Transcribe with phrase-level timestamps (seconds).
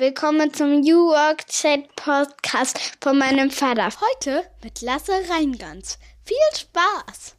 [0.00, 3.88] Willkommen zum New Work Chat Podcast von meinem Vater.
[3.88, 5.98] Heute mit Lasse Reingans.
[6.24, 7.34] Viel Spaß!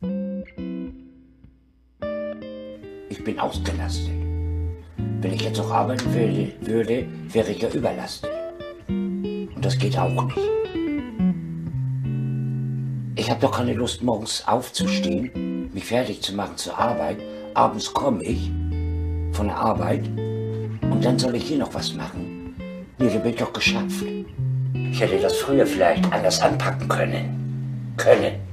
[3.08, 4.12] Ich bin ausgelastet.
[4.98, 8.30] Wenn ich jetzt auch arbeiten würde, würde wäre ich ja überlastet.
[8.90, 10.38] Und das geht auch nicht.
[13.16, 17.20] Ich habe doch keine Lust, morgens aufzustehen, mich fertig zu machen zur Arbeit.
[17.54, 18.52] Abends komme ich
[19.32, 22.29] von der Arbeit und dann soll ich hier noch was machen.
[23.00, 24.04] Bin ich doch geschafft.
[24.92, 27.94] Ich hätte das früher vielleicht anders anpacken können.
[27.96, 28.46] Können.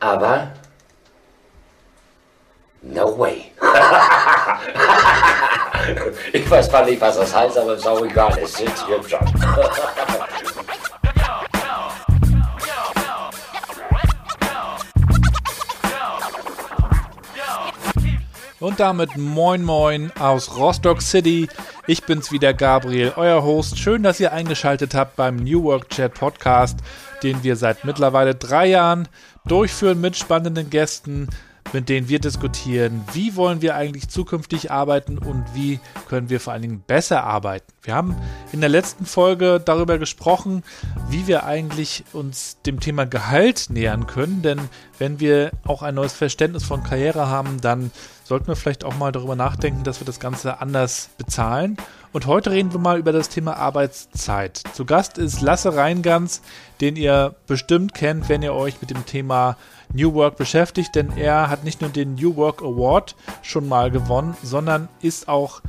[0.00, 0.50] Aber
[2.82, 3.52] no way.
[6.32, 8.36] ich weiß zwar nicht, was das heißt, aber ist auch egal.
[8.42, 9.20] Es sitzt hier schon.
[18.60, 21.48] Und damit moin moin aus Rostock City.
[21.86, 23.78] Ich bin's wieder, Gabriel, euer Host.
[23.78, 26.80] Schön, dass ihr eingeschaltet habt beim New Work Chat Podcast,
[27.22, 29.06] den wir seit mittlerweile drei Jahren
[29.46, 31.28] durchführen mit spannenden Gästen,
[31.72, 35.78] mit denen wir diskutieren, wie wollen wir eigentlich zukünftig arbeiten und wie
[36.08, 37.72] können wir vor allen Dingen besser arbeiten.
[37.82, 38.16] Wir haben
[38.52, 40.64] in der letzten Folge darüber gesprochen,
[41.08, 44.60] wie wir eigentlich uns dem Thema Gehalt nähern können, denn
[44.98, 47.92] wenn wir auch ein neues Verständnis von Karriere haben, dann
[48.28, 51.78] sollten wir vielleicht auch mal darüber nachdenken, dass wir das Ganze anders bezahlen.
[52.12, 54.62] Und heute reden wir mal über das Thema Arbeitszeit.
[54.74, 56.42] Zu Gast ist Lasse Reingans,
[56.82, 59.56] den ihr bestimmt kennt, wenn ihr euch mit dem Thema
[59.94, 64.36] New Work beschäftigt, denn er hat nicht nur den New Work Award schon mal gewonnen,
[64.42, 65.62] sondern ist auch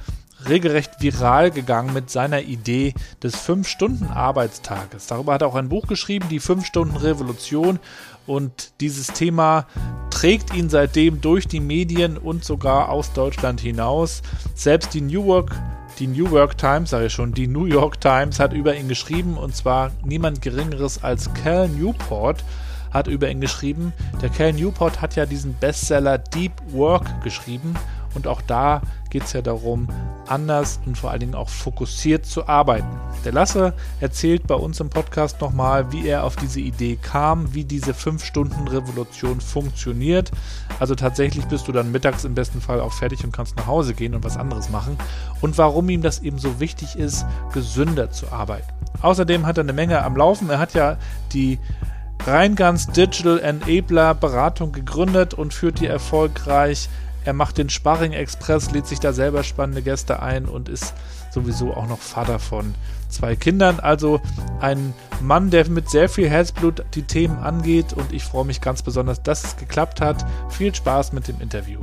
[0.48, 2.94] regelrecht viral gegangen mit seiner Idee
[3.24, 5.08] des 5-Stunden-Arbeitstages.
[5.08, 7.80] Darüber hat er auch ein Buch geschrieben, die 5-Stunden-Revolution.
[8.30, 9.66] Und dieses Thema
[10.12, 14.22] trägt ihn seitdem durch die Medien und sogar aus Deutschland hinaus.
[14.54, 15.56] Selbst die New Work
[15.98, 19.36] die New York Times, sage ich schon, die New York Times hat über ihn geschrieben
[19.36, 22.44] und zwar niemand Geringeres als Cal Newport
[22.92, 23.94] hat über ihn geschrieben.
[24.22, 27.76] Der Cal Newport hat ja diesen Bestseller Deep Work geschrieben
[28.16, 29.88] und auch da geht es ja darum,
[30.28, 32.88] anders und vor allen Dingen auch fokussiert zu arbeiten.
[33.26, 37.64] Der Lasse erzählt bei uns im Podcast nochmal, wie er auf diese Idee kam, wie
[37.66, 40.32] diese 5-Stunden-Revolution funktioniert.
[40.80, 43.94] Also tatsächlich bist du dann mittags im besten Fall auch fertig und kannst nach Hause
[43.94, 44.98] gehen und was anderes machen.
[45.42, 48.72] Und warum ihm das eben so wichtig ist, gesünder zu arbeiten.
[49.02, 50.50] Außerdem hat er eine Menge am Laufen.
[50.50, 50.98] Er hat ja
[51.34, 51.58] die
[52.26, 56.90] Reingans Digital Enabler Beratung gegründet und führt die erfolgreich.
[57.26, 60.94] Er macht den Sparring Express, lädt sich da selber spannende Gäste ein und ist
[61.32, 62.74] sowieso auch noch Vater von
[63.10, 63.80] zwei Kindern.
[63.80, 64.22] Also
[64.62, 68.82] ein Mann, der mit sehr viel Herzblut die Themen angeht und ich freue mich ganz
[68.82, 70.26] besonders, dass es geklappt hat.
[70.50, 71.82] Viel Spaß mit dem Interview.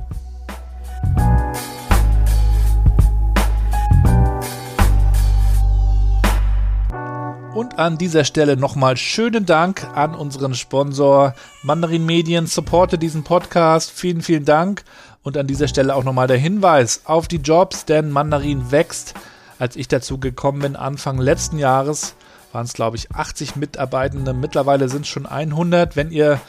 [7.57, 12.47] Und an dieser Stelle nochmal schönen Dank an unseren Sponsor Mandarin Medien.
[12.47, 13.91] Supporte diesen Podcast.
[13.91, 14.85] Vielen, vielen Dank.
[15.27, 19.15] Und an dieser Stelle auch nochmal der Hinweis auf die Jobs, denn Mandarin wächst.
[19.59, 22.15] Als ich dazu gekommen bin, Anfang letzten Jahres,
[22.53, 24.35] waren es, glaube ich, 80 Mitarbeitende.
[24.35, 25.97] Mittlerweile sind es schon 100.
[25.97, 26.41] Wenn ihr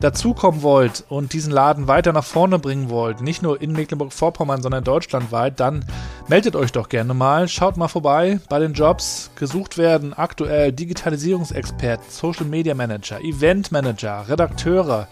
[0.00, 4.84] dazukommen wollt und diesen Laden weiter nach vorne bringen wollt, nicht nur in Mecklenburg-Vorpommern, sondern
[4.84, 5.86] deutschlandweit, dann
[6.28, 7.48] meldet euch doch gerne mal.
[7.48, 9.30] Schaut mal vorbei bei den Jobs.
[9.36, 15.08] Gesucht werden aktuell Digitalisierungsexperten, Social Media Manager, Event Manager, Redakteure,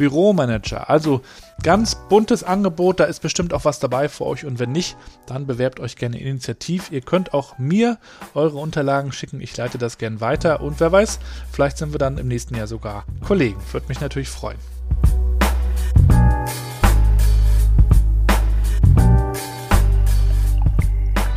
[0.00, 0.88] Büromanager.
[0.88, 1.20] Also
[1.62, 4.96] ganz buntes Angebot, da ist bestimmt auch was dabei für euch und wenn nicht,
[5.26, 6.90] dann bewerbt euch gerne initiativ.
[6.90, 7.98] Ihr könnt auch mir
[8.32, 11.18] eure Unterlagen schicken, ich leite das gerne weiter und wer weiß,
[11.52, 13.60] vielleicht sind wir dann im nächsten Jahr sogar Kollegen.
[13.72, 14.69] Würde mich natürlich freuen.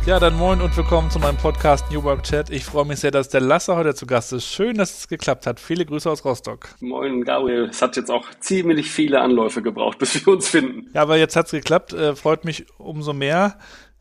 [0.06, 2.50] Ja, dann moin und willkommen zu meinem Podcast New Work Chat.
[2.50, 4.44] Ich freue mich sehr, dass der Lasse heute zu Gast ist.
[4.44, 5.58] Schön, dass es geklappt hat.
[5.58, 6.68] Viele Grüße aus Rostock.
[6.80, 7.70] Moin, Gabriel.
[7.70, 10.90] Es hat jetzt auch ziemlich viele Anläufe gebraucht, bis wir uns finden.
[10.92, 11.94] Ja, aber jetzt hat es geklappt.
[11.94, 13.56] Äh, freut mich umso mehr.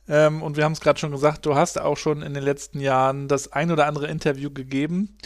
[0.09, 2.81] Ähm, und wir haben es gerade schon gesagt, du hast auch schon in den letzten
[2.81, 5.18] Jahren das ein oder andere Interview gegeben.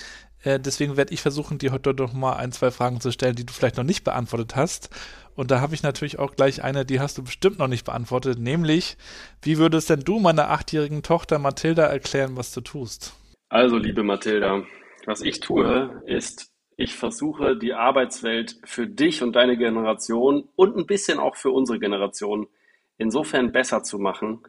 [0.44, 3.48] Äh, deswegen werde ich versuchen, dir heute noch mal ein, zwei Fragen zu stellen, die
[3.48, 4.92] du vielleicht noch nicht beantwortet hast.
[5.38, 8.40] Und da habe ich natürlich auch gleich eine, die hast du bestimmt noch nicht beantwortet,
[8.40, 8.98] nämlich,
[9.44, 13.14] wie würdest denn du meiner achtjährigen Tochter Mathilda erklären, was du tust?
[13.48, 14.64] Also, liebe Mathilda,
[15.06, 20.88] was ich tue, ist, ich versuche die Arbeitswelt für dich und deine Generation und ein
[20.88, 22.48] bisschen auch für unsere Generation
[22.98, 24.42] insofern besser zu machen,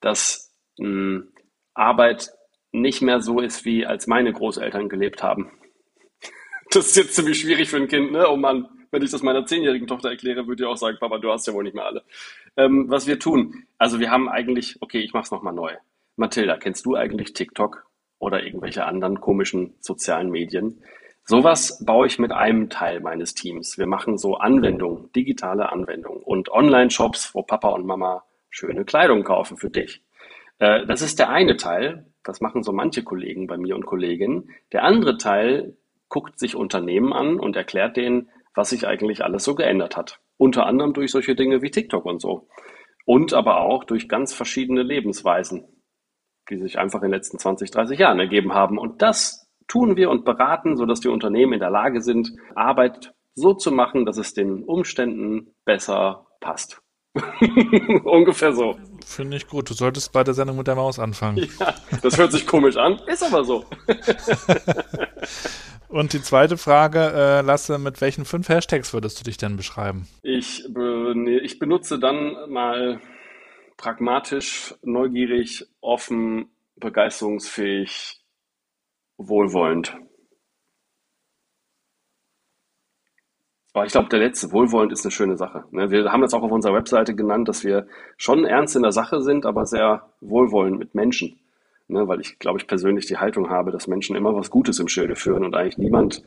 [0.00, 1.32] dass mh, hm,
[1.74, 2.30] Arbeit
[2.70, 5.50] nicht mehr so ist, wie als meine Großeltern gelebt haben.
[6.70, 8.28] Das ist jetzt ziemlich schwierig für ein Kind, ne?
[8.28, 11.30] Oh Mann, wenn ich das meiner zehnjährigen Tochter erkläre, würde ich auch sagen, Papa, du
[11.30, 12.04] hast ja wohl nicht mehr alle.
[12.56, 15.72] Ähm, was wir tun, also wir haben eigentlich, okay, ich mache es nochmal neu.
[16.16, 17.86] Mathilda, kennst du eigentlich TikTok
[18.18, 20.82] oder irgendwelche anderen komischen sozialen Medien?
[21.24, 23.76] Sowas baue ich mit einem Teil meines Teams.
[23.76, 29.58] Wir machen so Anwendungen, digitale Anwendungen und Online-Shops, wo Papa und Mama schöne Kleidung kaufen
[29.58, 30.02] für dich.
[30.58, 32.06] Äh, das ist der eine Teil.
[32.24, 34.50] Das machen so manche Kollegen bei mir und Kolleginnen.
[34.72, 35.76] Der andere Teil
[36.08, 40.18] guckt sich Unternehmen an und erklärt denen, was sich eigentlich alles so geändert hat.
[40.36, 42.48] Unter anderem durch solche Dinge wie TikTok und so.
[43.06, 45.64] Und aber auch durch ganz verschiedene Lebensweisen,
[46.50, 48.76] die sich einfach in den letzten 20, 30 Jahren ergeben haben.
[48.76, 53.54] Und das tun wir und beraten, sodass die Unternehmen in der Lage sind, Arbeit so
[53.54, 56.82] zu machen, dass es den Umständen besser passt.
[58.02, 58.76] Ungefähr so.
[59.06, 59.70] Finde ich gut.
[59.70, 61.48] Du solltest bei der Sendung mit der Maus anfangen.
[61.60, 63.64] Ja, das hört sich komisch an, ist aber so.
[65.88, 70.06] Und die zweite Frage, äh, Lasse, mit welchen fünf Hashtags würdest du dich denn beschreiben?
[70.22, 73.00] Ich, nee, ich benutze dann mal
[73.78, 78.20] pragmatisch, neugierig, offen, begeisterungsfähig,
[79.16, 79.96] wohlwollend.
[83.72, 85.64] Aber ich glaube, der letzte, wohlwollend, ist eine schöne Sache.
[85.70, 85.90] Ne?
[85.90, 87.86] Wir haben das auch auf unserer Webseite genannt, dass wir
[88.16, 91.38] schon ernst in der Sache sind, aber sehr wohlwollend mit Menschen.
[91.88, 92.06] Ne?
[92.06, 95.16] Weil ich, glaube ich, persönlich die Haltung habe, dass Menschen immer was Gutes im Schilde
[95.16, 96.22] führen und eigentlich niemand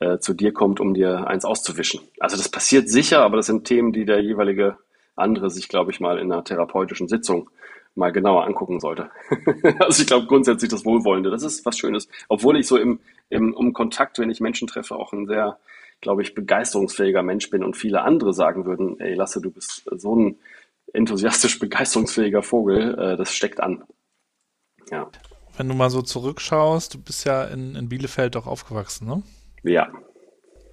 [0.00, 2.00] äh, zu dir kommt, um dir eins auszuwischen.
[2.20, 4.76] Also das passiert sicher, aber das sind Themen, die der jeweilige
[5.16, 7.50] andere sich, glaube ich, mal in einer therapeutischen Sitzung
[7.94, 9.10] mal genauer angucken sollte.
[9.80, 12.08] also ich glaube grundsätzlich das Wohlwollende, das ist was Schönes.
[12.28, 15.58] Obwohl ich so im, im um Kontakt, wenn ich Menschen treffe, auch ein sehr,
[16.00, 20.14] glaube ich, begeisterungsfähiger Mensch bin und viele andere sagen würden, ey Lasse, du bist so
[20.14, 20.38] ein
[20.92, 23.82] enthusiastisch begeisterungsfähiger Vogel, äh, das steckt an.
[24.90, 25.08] Ja.
[25.56, 29.22] Wenn du mal so zurückschaust, du bist ja in, in Bielefeld auch aufgewachsen, ne?
[29.62, 29.88] Ja.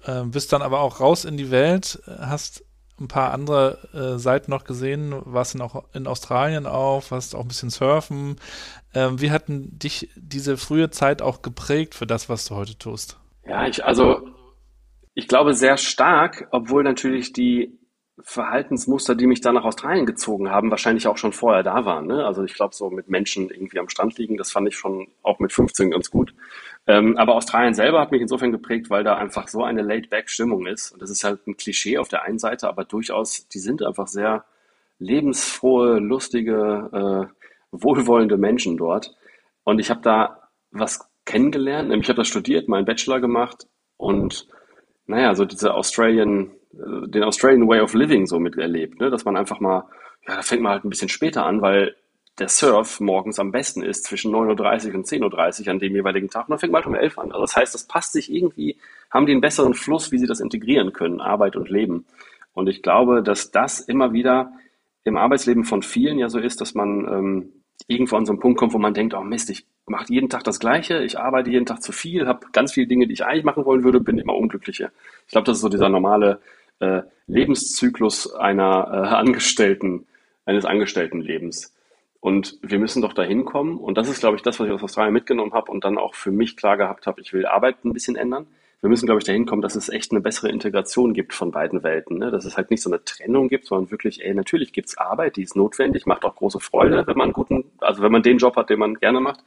[0.04, 2.64] Äh, bist dann aber auch raus in die Welt, hast
[2.98, 7.42] ein paar andere äh, Seiten noch gesehen, warst dann auch in Australien auf, warst auch
[7.42, 8.36] ein bisschen surfen.
[8.94, 13.18] Ähm, wie hatten dich diese frühe Zeit auch geprägt für das, was du heute tust?
[13.46, 14.28] Ja, ich, also
[15.14, 17.78] ich glaube sehr stark, obwohl natürlich die
[18.22, 22.06] Verhaltensmuster, die mich da nach Australien gezogen haben, wahrscheinlich auch schon vorher da waren.
[22.06, 22.24] Ne?
[22.24, 25.38] Also ich glaube, so mit Menschen irgendwie am Strand liegen, das fand ich schon auch
[25.38, 26.34] mit 15 ganz gut.
[26.86, 30.92] Ähm, aber Australien selber hat mich insofern geprägt, weil da einfach so eine Laid-Back-Stimmung ist.
[30.92, 34.06] Und das ist halt ein Klischee auf der einen Seite, aber durchaus, die sind einfach
[34.06, 34.44] sehr
[34.98, 39.14] lebensfrohe, lustige, äh, wohlwollende Menschen dort.
[39.64, 43.66] Und ich habe da was kennengelernt, nämlich ich habe das studiert, meinen Bachelor gemacht
[43.96, 44.48] und
[45.06, 46.50] naja, so diese Australian,
[47.06, 49.10] den Australian Way of Living so miterlebt, ne?
[49.10, 49.84] dass man einfach mal,
[50.26, 51.96] ja, da fängt man halt ein bisschen später an, weil
[52.38, 56.28] der Surf morgens am besten ist zwischen 9.30 Uhr und 10.30 Uhr an dem jeweiligen
[56.28, 56.48] Tag.
[56.48, 57.32] Und dann fängt man halt um 11 Uhr an.
[57.32, 58.76] Also das heißt, das passt sich irgendwie,
[59.10, 62.04] haben die einen besseren Fluss, wie sie das integrieren können, Arbeit und Leben.
[62.52, 64.52] Und ich glaube, dass das immer wieder
[65.04, 67.52] im Arbeitsleben von vielen ja so ist, dass man ähm,
[67.86, 70.44] irgendwo an so einen Punkt kommt, wo man denkt, oh Mist, ich mache jeden Tag
[70.44, 73.44] das Gleiche, ich arbeite jeden Tag zu viel, habe ganz viele Dinge, die ich eigentlich
[73.44, 74.90] machen wollen würde, bin immer unglücklicher.
[75.26, 76.40] Ich glaube, das ist so dieser normale
[76.80, 80.06] äh, Lebenszyklus einer äh, Angestellten,
[80.44, 81.74] eines Angestelltenlebens.
[82.20, 83.78] Und wir müssen doch dahin kommen.
[83.78, 86.14] Und das ist, glaube ich, das, was ich aus Australien mitgenommen habe und dann auch
[86.14, 88.46] für mich klar gehabt habe, ich will Arbeit ein bisschen ändern.
[88.80, 91.82] Wir müssen, glaube ich, dahin kommen, dass es echt eine bessere Integration gibt von beiden
[91.82, 92.18] Welten.
[92.18, 92.30] Ne?
[92.30, 95.42] Dass es halt nicht so eine Trennung gibt, sondern wirklich, ey, natürlich gibt's Arbeit, die
[95.42, 98.70] ist notwendig, macht auch große Freude, wenn man guten, also wenn man den Job hat,
[98.70, 99.40] den man gerne macht.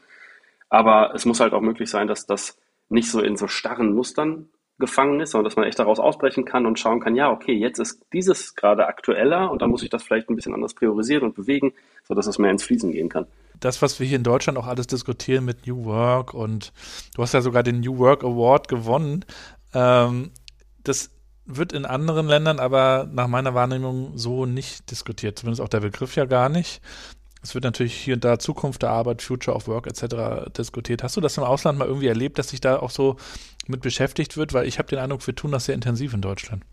[0.69, 2.57] Aber es muss halt auch möglich sein, dass das
[2.89, 6.65] nicht so in so starren Mustern gefangen ist, sondern dass man echt daraus ausbrechen kann
[6.65, 10.03] und schauen kann, ja, okay, jetzt ist dieses gerade aktueller und dann muss ich das
[10.03, 11.73] vielleicht ein bisschen anders priorisieren und bewegen,
[12.07, 13.27] sodass es mehr ins Fließen gehen kann.
[13.59, 16.71] Das, was wir hier in Deutschland auch alles diskutieren mit New Work und
[17.15, 19.25] du hast ja sogar den New Work Award gewonnen,
[19.73, 20.31] ähm,
[20.83, 21.11] das
[21.45, 26.15] wird in anderen Ländern aber nach meiner Wahrnehmung so nicht diskutiert, zumindest auch der Begriff
[26.15, 26.81] ja gar nicht.
[27.41, 30.51] Es wird natürlich hier und da Zukunft der Arbeit, Future of Work etc.
[30.57, 31.03] diskutiert.
[31.03, 33.15] Hast du das im Ausland mal irgendwie erlebt, dass sich da auch so
[33.67, 34.53] mit beschäftigt wird?
[34.53, 36.63] Weil ich habe den Eindruck, wir tun das sehr intensiv in Deutschland.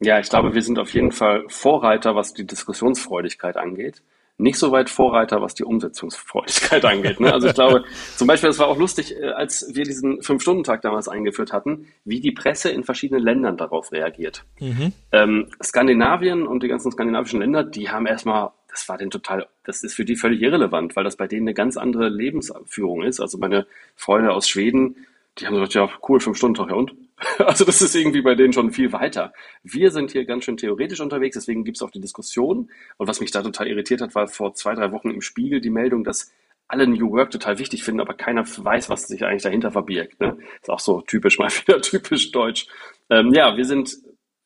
[0.00, 4.02] Ja, ich glaube, wir sind auf jeden Fall Vorreiter, was die Diskussionsfreudigkeit angeht.
[4.36, 7.20] Nicht so weit Vorreiter, was die Umsetzungsfreudigkeit angeht.
[7.20, 7.32] Ne?
[7.32, 7.84] Also ich glaube,
[8.16, 12.20] zum Beispiel, es war auch lustig, äh, als wir diesen Fünf-Stunden-Tag damals eingeführt hatten, wie
[12.20, 14.44] die Presse in verschiedenen Ländern darauf reagiert.
[14.58, 14.92] Mhm.
[15.12, 19.84] Ähm, Skandinavien und die ganzen skandinavischen Länder, die haben erstmal das war denn total, das
[19.84, 23.20] ist für die völlig irrelevant, weil das bei denen eine ganz andere Lebensführung ist.
[23.20, 25.06] Also meine Freunde aus Schweden,
[25.38, 26.92] die haben gesagt, ja, cool, fünf Stunden Tag, ja und?
[27.38, 29.32] Also das ist irgendwie bei denen schon viel weiter.
[29.62, 32.68] Wir sind hier ganz schön theoretisch unterwegs, deswegen gibt es auch die Diskussion.
[32.96, 35.70] Und was mich da total irritiert hat, war vor zwei, drei Wochen im Spiegel die
[35.70, 36.32] Meldung, dass
[36.66, 40.20] alle New Work total wichtig finden, aber keiner weiß, was sich eigentlich dahinter verbirgt.
[40.20, 40.36] Ne?
[40.60, 42.66] Ist auch so typisch, mal wieder typisch deutsch.
[43.08, 43.98] Ähm, ja, wir sind,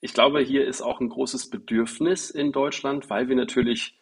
[0.03, 3.98] ich glaube, hier ist auch ein großes Bedürfnis in Deutschland, weil wir natürlich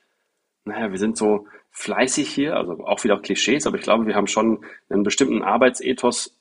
[0.66, 4.26] naja, wir sind so fleißig hier, also auch wieder Klischees, aber ich glaube, wir haben
[4.26, 6.37] schon einen bestimmten Arbeitsethos,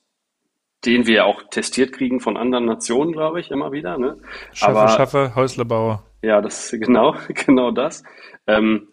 [0.86, 3.98] den wir auch testiert kriegen von anderen Nationen, glaube ich, immer wieder.
[3.98, 4.18] Ne?
[4.54, 6.04] Schaffe, aber, schaffe, Häuslebauer.
[6.22, 8.04] Ja, das genau, genau das.
[8.48, 8.90] Ähm,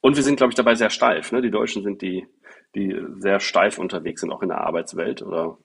[0.00, 1.32] und wir sind, glaube ich, dabei sehr steif.
[1.32, 1.42] Ne?
[1.42, 2.26] Die Deutschen sind die,
[2.74, 5.22] die sehr steif unterwegs sind, auch in der Arbeitswelt.
[5.22, 5.58] Oder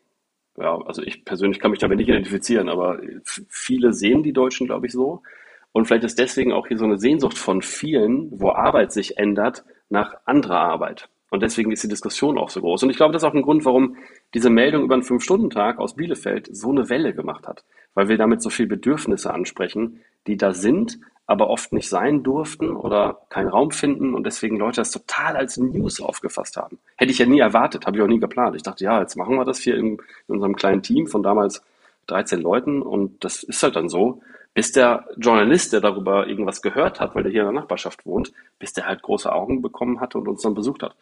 [0.58, 3.00] ja, also ich persönlich kann mich damit nicht identifizieren, aber
[3.50, 5.22] viele sehen die Deutschen, glaube ich, so.
[5.74, 9.64] Und vielleicht ist deswegen auch hier so eine Sehnsucht von vielen, wo Arbeit sich ändert,
[9.90, 11.10] nach anderer Arbeit.
[11.30, 12.84] Und deswegen ist die Diskussion auch so groß.
[12.84, 13.96] Und ich glaube, das ist auch ein Grund, warum
[14.34, 17.64] diese Meldung über einen Fünf-Stunden-Tag aus Bielefeld so eine Welle gemacht hat.
[17.94, 21.00] Weil wir damit so viele Bedürfnisse ansprechen, die da sind,
[21.32, 25.56] aber oft nicht sein durften oder keinen Raum finden und deswegen Leute das total als
[25.56, 26.80] News aufgefasst haben.
[26.98, 28.58] Hätte ich ja nie erwartet, habe ich auch nie geplant.
[28.58, 29.94] Ich dachte, ja, jetzt machen wir das hier in,
[30.28, 31.64] in unserem kleinen Team von damals
[32.08, 34.22] 13 Leuten und das ist halt dann so
[34.54, 38.32] bis der Journalist, der darüber irgendwas gehört hat, weil der hier in der Nachbarschaft wohnt,
[38.60, 40.96] bis der halt große Augen bekommen hatte und uns dann besucht hat.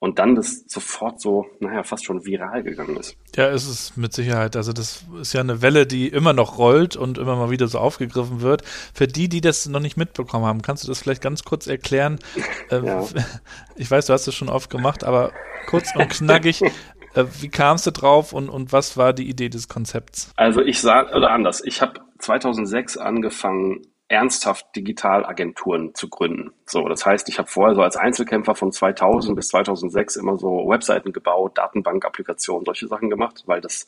[0.00, 3.16] Und dann das sofort so, naja, fast schon viral gegangen ist.
[3.36, 4.54] Ja, ist es mit Sicherheit.
[4.54, 7.78] Also das ist ja eine Welle, die immer noch rollt und immer mal wieder so
[7.78, 8.62] aufgegriffen wird.
[8.92, 12.18] Für die, die das noch nicht mitbekommen haben, kannst du das vielleicht ganz kurz erklären?
[12.70, 13.04] Äh, ja.
[13.76, 15.32] Ich weiß, du hast es schon oft gemacht, aber
[15.66, 16.62] kurz und knackig,
[17.14, 20.32] äh, wie kamst du drauf und, und was war die Idee des Konzepts?
[20.36, 26.52] Also ich sage, oder anders, ich habe 2006 angefangen, ernsthaft Digitalagenturen zu gründen.
[26.66, 30.68] So, das heißt, ich habe vorher so als Einzelkämpfer von 2000 bis 2006 immer so
[30.68, 33.86] Webseiten gebaut, Datenbank-Applikationen, solche Sachen gemacht, weil das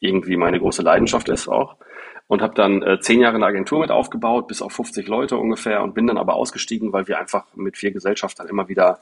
[0.00, 1.76] irgendwie meine große Leidenschaft ist auch.
[2.28, 5.82] Und habe dann äh, zehn Jahre eine Agentur mit aufgebaut, bis auf 50 Leute ungefähr
[5.82, 9.00] und bin dann aber ausgestiegen, weil wir einfach mit vier Gesellschaftern immer wieder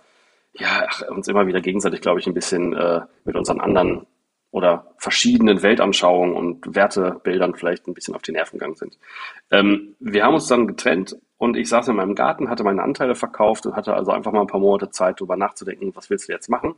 [0.58, 4.06] ja, ach, uns immer wieder gegenseitig, glaube ich, ein bisschen äh, mit unseren anderen
[4.50, 8.98] oder verschiedenen Weltanschauungen und Wertebildern vielleicht ein bisschen auf die Nerven gegangen sind.
[9.50, 13.14] Ähm, wir haben uns dann getrennt und ich saß in meinem Garten, hatte meine Anteile
[13.14, 16.32] verkauft und hatte also einfach mal ein paar Monate Zeit, darüber nachzudenken, was willst du
[16.32, 16.74] jetzt machen.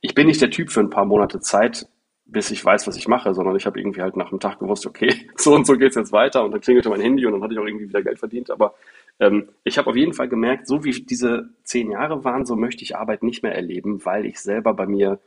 [0.00, 1.86] Ich bin nicht der Typ für ein paar Monate Zeit,
[2.26, 4.86] bis ich weiß, was ich mache, sondern ich habe irgendwie halt nach einem Tag gewusst,
[4.86, 7.54] okay, so und so geht's jetzt weiter und dann klingelte mein Handy und dann hatte
[7.54, 8.50] ich auch irgendwie wieder Geld verdient.
[8.50, 8.74] Aber
[9.20, 12.82] ähm, ich habe auf jeden Fall gemerkt, so wie diese zehn Jahre waren, so möchte
[12.82, 15.20] ich Arbeit nicht mehr erleben, weil ich selber bei mir,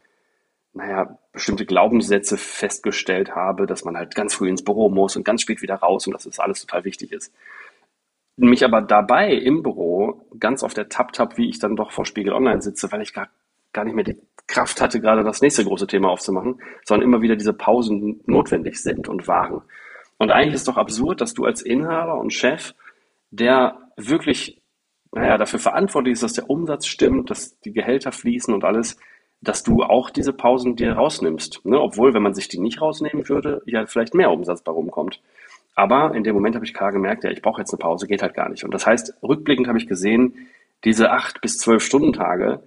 [0.77, 5.41] naja, bestimmte Glaubenssätze festgestellt habe, dass man halt ganz früh ins Büro muss und ganz
[5.41, 7.33] spät wieder raus und dass das alles total wichtig ist.
[8.37, 12.33] Mich aber dabei im Büro ganz auf der Tap-Tap, wie ich dann doch vor Spiegel
[12.33, 13.29] Online sitze, weil ich gar,
[13.73, 17.35] gar nicht mehr die Kraft hatte, gerade das nächste große Thema aufzumachen, sondern immer wieder
[17.35, 19.61] diese Pausen notwendig sind und waren.
[20.17, 22.73] Und eigentlich ist doch absurd, dass du als Inhaber und Chef
[23.29, 24.61] der wirklich,
[25.11, 28.97] naja, dafür verantwortlich ist, dass der Umsatz stimmt, dass die Gehälter fließen und alles,
[29.41, 31.65] dass du auch diese Pausen dir rausnimmst.
[31.65, 31.79] Ne?
[31.79, 35.21] Obwohl, wenn man sich die nicht rausnehmen würde, ja vielleicht mehr Umsatz bei rumkommt.
[35.75, 38.23] Aber in dem Moment habe ich klar gemerkt, ja, ich brauche jetzt eine Pause, geht
[38.23, 38.63] halt gar nicht.
[38.63, 40.47] Und das heißt, rückblickend habe ich gesehen,
[40.83, 42.63] diese acht bis zwölf Stunden Tage,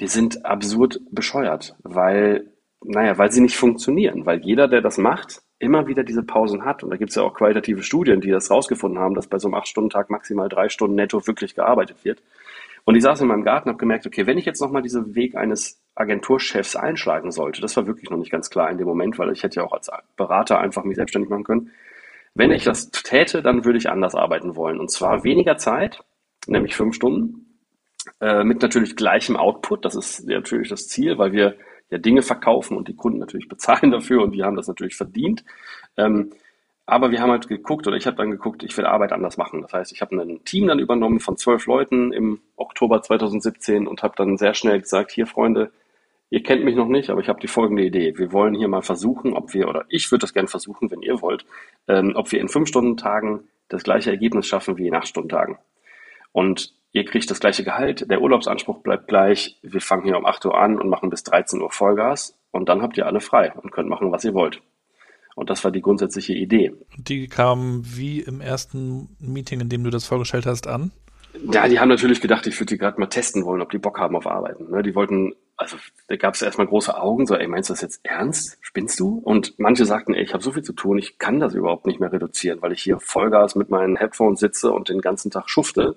[0.00, 2.52] die sind absurd bescheuert, weil,
[2.84, 4.26] naja, weil sie nicht funktionieren.
[4.26, 6.82] Weil jeder, der das macht, immer wieder diese Pausen hat.
[6.82, 9.48] Und da gibt es ja auch qualitative Studien, die das rausgefunden haben, dass bei so
[9.48, 12.22] einem 8-Stunden-Tag maximal drei Stunden netto wirklich gearbeitet wird.
[12.84, 15.14] Und ich saß in meinem Garten und habe gemerkt, okay, wenn ich jetzt nochmal diesen
[15.14, 19.18] Weg eines Agenturchefs einschlagen sollte, das war wirklich noch nicht ganz klar in dem Moment,
[19.18, 21.70] weil ich hätte ja auch als Berater einfach mich selbstständig machen können.
[22.34, 24.78] Wenn ich das täte, dann würde ich anders arbeiten wollen.
[24.78, 26.02] Und zwar weniger Zeit,
[26.46, 27.58] nämlich fünf Stunden,
[28.20, 29.84] äh, mit natürlich gleichem Output.
[29.84, 31.56] Das ist natürlich das Ziel, weil wir
[31.90, 35.44] ja Dinge verkaufen und die Kunden natürlich bezahlen dafür und die haben das natürlich verdient.
[35.96, 36.30] Ähm,
[36.90, 39.62] aber wir haben halt geguckt, oder ich habe dann geguckt, ich will Arbeit anders machen.
[39.62, 44.02] Das heißt, ich habe ein Team dann übernommen von zwölf Leuten im Oktober 2017 und
[44.02, 45.70] habe dann sehr schnell gesagt, hier Freunde,
[46.30, 48.18] ihr kennt mich noch nicht, aber ich habe die folgende Idee.
[48.18, 51.22] Wir wollen hier mal versuchen, ob wir, oder ich würde das gerne versuchen, wenn ihr
[51.22, 51.44] wollt,
[51.86, 55.28] ähm, ob wir in fünf Stunden Tagen das gleiche Ergebnis schaffen wie in acht Stunden
[55.28, 55.58] Tagen.
[56.32, 60.44] Und ihr kriegt das gleiche Gehalt, der Urlaubsanspruch bleibt gleich, wir fangen hier um 8
[60.44, 63.70] Uhr an und machen bis 13 Uhr Vollgas und dann habt ihr alle frei und
[63.70, 64.60] könnt machen, was ihr wollt.
[65.34, 66.72] Und das war die grundsätzliche Idee.
[66.96, 70.90] Die kam wie im ersten Meeting, in dem du das vorgestellt hast, an?
[71.52, 73.98] Ja, die haben natürlich gedacht, ich würde die gerade mal testen wollen, ob die Bock
[73.98, 74.70] haben auf Arbeiten.
[74.70, 74.82] Ne?
[74.82, 75.76] Die wollten, also
[76.08, 78.58] da gab es erstmal große Augen, so, ey, meinst du das jetzt ernst?
[78.60, 79.18] Spinnst du?
[79.18, 82.00] Und manche sagten, ey, ich habe so viel zu tun, ich kann das überhaupt nicht
[82.00, 85.96] mehr reduzieren, weil ich hier Vollgas mit meinen Headphones sitze und den ganzen Tag schufte.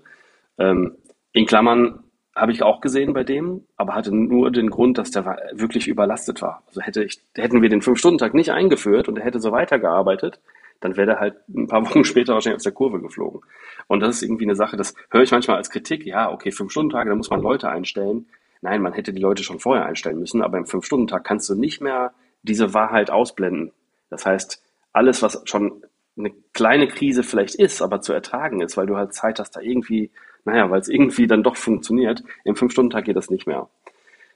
[0.60, 0.96] Ähm,
[1.32, 2.04] in Klammern
[2.36, 6.42] habe ich auch gesehen bei dem, aber hatte nur den Grund, dass der wirklich überlastet
[6.42, 6.64] war.
[6.68, 10.40] Also hätte ich, hätten wir den Fünf-Stunden-Tag nicht eingeführt und er hätte so weitergearbeitet,
[10.80, 13.42] dann wäre er halt ein paar Wochen später wahrscheinlich aus der Kurve geflogen.
[13.88, 16.06] Und das ist irgendwie eine Sache, das höre ich manchmal als Kritik.
[16.06, 18.28] Ja, okay, Fünf-Stunden-Tage, da muss man Leute einstellen.
[18.62, 21.82] Nein, man hätte die Leute schon vorher einstellen müssen, aber im Fünf-Stunden-Tag kannst du nicht
[21.82, 23.72] mehr diese Wahrheit ausblenden.
[24.10, 25.84] Das heißt, alles, was schon
[26.18, 29.62] eine kleine Krise vielleicht ist, aber zu ertragen ist, weil du halt Zeit hast, da
[29.62, 30.12] irgendwie
[30.46, 32.24] naja, weil es irgendwie dann doch funktioniert.
[32.44, 33.70] Im Fünf-Stunden-Tag geht das nicht mehr.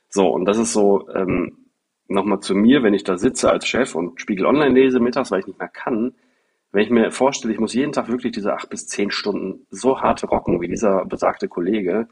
[0.10, 1.58] So, und das ist so, ähm,
[2.08, 5.42] nochmal zu mir, wenn ich da sitze als Chef und Spiegel Online lese mittags, weil
[5.42, 6.14] ich nicht mehr kann,
[6.72, 10.02] wenn ich mir vorstelle, ich muss jeden Tag wirklich diese acht bis zehn Stunden so
[10.02, 12.08] hart rocken wie dieser besagte Kollege,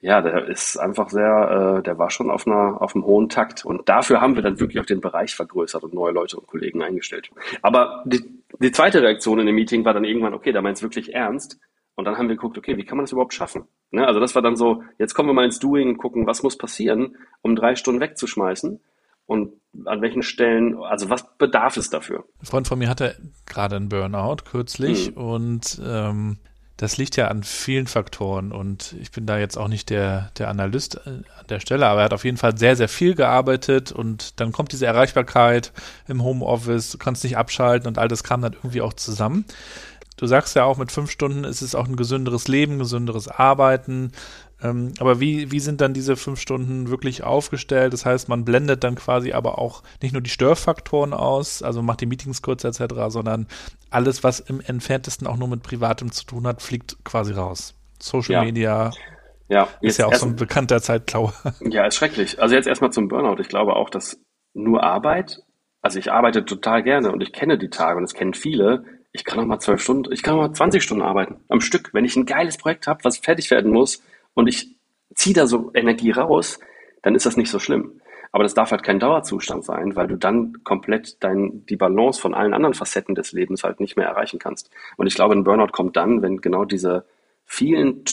[0.00, 3.64] ja, der ist einfach sehr, äh, der war schon auf einer, auf einem hohen Takt.
[3.64, 6.82] Und dafür haben wir dann wirklich auch den Bereich vergrößert und neue Leute und Kollegen
[6.82, 7.30] eingestellt.
[7.60, 8.20] Aber die,
[8.58, 11.60] die zweite Reaktion in dem Meeting war dann irgendwann, okay, da meint es wirklich ernst.
[11.94, 13.64] Und dann haben wir geguckt, okay, wie kann man das überhaupt schaffen?
[13.90, 14.06] Ne?
[14.06, 16.56] Also das war dann so, jetzt kommen wir mal ins Doing und gucken, was muss
[16.56, 18.80] passieren, um drei Stunden wegzuschmeißen
[19.26, 19.52] und
[19.84, 22.24] an welchen Stellen, also was bedarf es dafür?
[22.40, 25.14] Ein Freund von mir hatte gerade einen Burnout kürzlich hm.
[25.14, 26.38] und ähm,
[26.76, 30.48] das liegt ja an vielen Faktoren und ich bin da jetzt auch nicht der, der
[30.48, 33.92] Analyst äh, an der Stelle, aber er hat auf jeden Fall sehr, sehr viel gearbeitet
[33.92, 35.72] und dann kommt diese Erreichbarkeit
[36.08, 39.44] im Homeoffice, du kannst nicht abschalten und all das kam dann irgendwie auch zusammen.
[40.16, 44.12] Du sagst ja auch, mit fünf Stunden ist es auch ein gesünderes Leben, gesünderes Arbeiten.
[44.62, 47.92] Ähm, aber wie, wie sind dann diese fünf Stunden wirklich aufgestellt?
[47.92, 52.00] Das heißt, man blendet dann quasi aber auch nicht nur die Störfaktoren aus, also macht
[52.00, 53.46] die Meetings kurz etc., sondern
[53.90, 57.74] alles, was im entferntesten auch nur mit Privatem zu tun hat, fliegt quasi raus.
[57.98, 58.44] Social ja.
[58.44, 58.90] Media
[59.48, 61.32] ja, ist ja auch so ein bekannter Zeitklau.
[61.60, 62.40] Ja, ist schrecklich.
[62.40, 63.40] Also jetzt erstmal zum Burnout.
[63.40, 64.20] Ich glaube auch, dass
[64.54, 65.38] nur Arbeit,
[65.80, 69.24] also ich arbeite total gerne und ich kenne die Tage und es kennen viele, ich
[69.24, 71.90] kann auch mal zwölf Stunden, ich kann auch mal 20 Stunden arbeiten am Stück.
[71.92, 74.02] Wenn ich ein geiles Projekt habe, was fertig werden muss,
[74.34, 74.74] und ich
[75.14, 76.58] ziehe da so Energie raus,
[77.02, 78.00] dann ist das nicht so schlimm.
[78.30, 82.32] Aber das darf halt kein Dauerzustand sein, weil du dann komplett dein, die Balance von
[82.32, 84.70] allen anderen Facetten des Lebens halt nicht mehr erreichen kannst.
[84.96, 87.04] Und ich glaube, ein Burnout kommt dann, wenn genau diese
[87.44, 88.04] vielen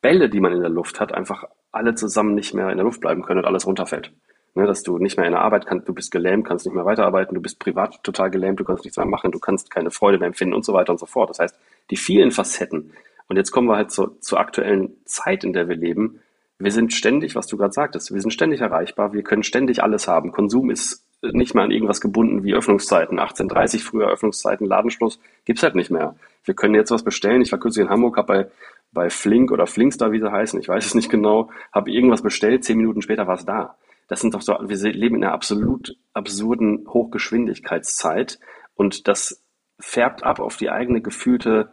[0.00, 3.00] Bälle, die man in der Luft hat, einfach alle zusammen nicht mehr in der Luft
[3.00, 4.12] bleiben können und alles runterfällt.
[4.54, 6.84] Ne, dass du nicht mehr in der Arbeit kannst, du bist gelähmt, kannst nicht mehr
[6.84, 10.18] weiterarbeiten, du bist privat total gelähmt, du kannst nichts mehr machen, du kannst keine Freude
[10.18, 11.30] mehr empfinden und so weiter und so fort.
[11.30, 11.56] Das heißt,
[11.90, 12.92] die vielen Facetten,
[13.28, 16.20] und jetzt kommen wir halt zur, zur aktuellen Zeit, in der wir leben.
[16.58, 20.08] Wir sind ständig, was du gerade sagtest, wir sind ständig erreichbar, wir können ständig alles
[20.08, 20.32] haben.
[20.32, 23.20] Konsum ist nicht mehr an irgendwas gebunden wie Öffnungszeiten.
[23.20, 26.16] 18.30 früher Öffnungszeiten, Ladenschluss, gibt's halt nicht mehr.
[26.44, 27.42] Wir können jetzt was bestellen.
[27.42, 28.50] Ich war kürzlich in Hamburg, habe bei,
[28.92, 32.64] bei Flink oder Flinkstar, wie sie heißen, ich weiß es nicht genau, habe irgendwas bestellt,
[32.64, 33.76] zehn Minuten später war es da.
[34.08, 38.38] Das sind doch so, wir leben in einer absolut absurden Hochgeschwindigkeitszeit
[38.74, 39.44] und das
[39.78, 41.70] färbt ab auf die eigene gefühlte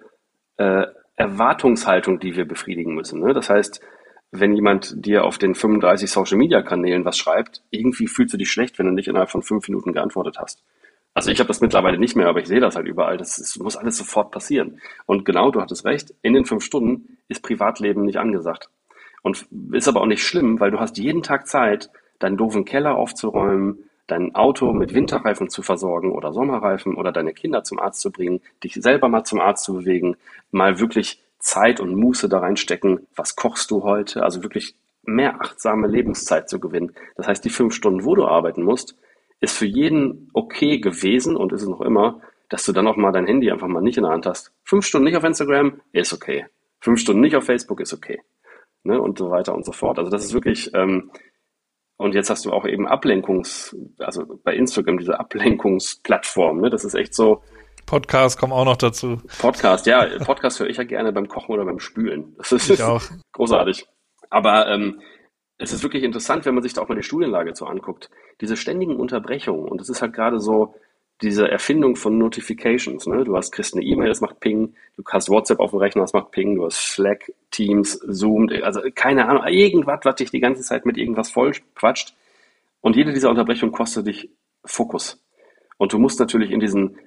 [0.57, 3.21] äh, Erwartungshaltung, die wir befriedigen müssen.
[3.21, 3.33] Ne?
[3.33, 3.81] Das heißt,
[4.31, 8.51] wenn jemand dir auf den 35 Social Media Kanälen was schreibt, irgendwie fühlst du dich
[8.51, 10.63] schlecht, wenn du nicht innerhalb von fünf Minuten geantwortet hast.
[11.13, 13.15] Also ich habe das mittlerweile nicht mehr, aber ich sehe das halt überall.
[13.15, 14.81] Das ist, muss alles sofort passieren.
[15.05, 18.69] Und genau, du hattest recht, in den fünf Stunden ist Privatleben nicht angesagt.
[19.21, 22.95] Und ist aber auch nicht schlimm, weil du hast jeden Tag Zeit, deinen doofen Keller
[22.95, 28.11] aufzuräumen, dein Auto mit Winterreifen zu versorgen oder Sommerreifen oder deine Kinder zum Arzt zu
[28.11, 30.15] bringen, dich selber mal zum Arzt zu bewegen,
[30.51, 35.87] mal wirklich Zeit und Muße da reinstecken, was kochst du heute, also wirklich mehr achtsame
[35.87, 36.93] Lebenszeit zu gewinnen.
[37.15, 38.97] Das heißt, die fünf Stunden, wo du arbeiten musst,
[39.39, 43.11] ist für jeden okay gewesen und ist es noch immer, dass du dann auch mal
[43.11, 44.51] dein Handy einfach mal nicht in der Hand hast.
[44.63, 46.45] Fünf Stunden nicht auf Instagram ist okay.
[46.79, 48.21] Fünf Stunden nicht auf Facebook ist okay.
[48.83, 48.99] Ne?
[49.01, 49.97] Und so weiter und so fort.
[49.99, 51.11] Also das ist wirklich, ähm,
[51.97, 56.69] und jetzt hast du auch eben Ablenkungs, also bei Instagram diese Ablenkungsplattform, ne?
[56.69, 57.41] Das ist echt so.
[57.85, 59.17] Podcast kommen auch noch dazu.
[59.39, 62.35] Podcast, ja, Podcast höre ich ja gerne beim Kochen oder beim Spülen.
[62.37, 63.03] Das ist, ich auch.
[63.33, 63.87] großartig.
[64.29, 65.01] Aber ähm,
[65.57, 68.09] es ist wirklich interessant, wenn man sich da auch mal die Studienlage so anguckt.
[68.41, 70.75] Diese ständigen Unterbrechungen, und das ist halt gerade so,
[71.21, 73.07] diese Erfindung von Notifications.
[73.07, 73.23] Ne?
[73.23, 76.13] Du hast, kriegst eine E-Mail, das macht Ping, du hast WhatsApp auf dem Rechner, das
[76.13, 80.61] macht Ping, du hast Slack, Teams, Zoom, also keine Ahnung, irgendwas, was dich die ganze
[80.61, 82.13] Zeit mit irgendwas voll quatscht.
[82.81, 84.29] Und jede dieser Unterbrechungen kostet dich
[84.65, 85.21] Fokus.
[85.77, 86.97] Und du musst natürlich in diesen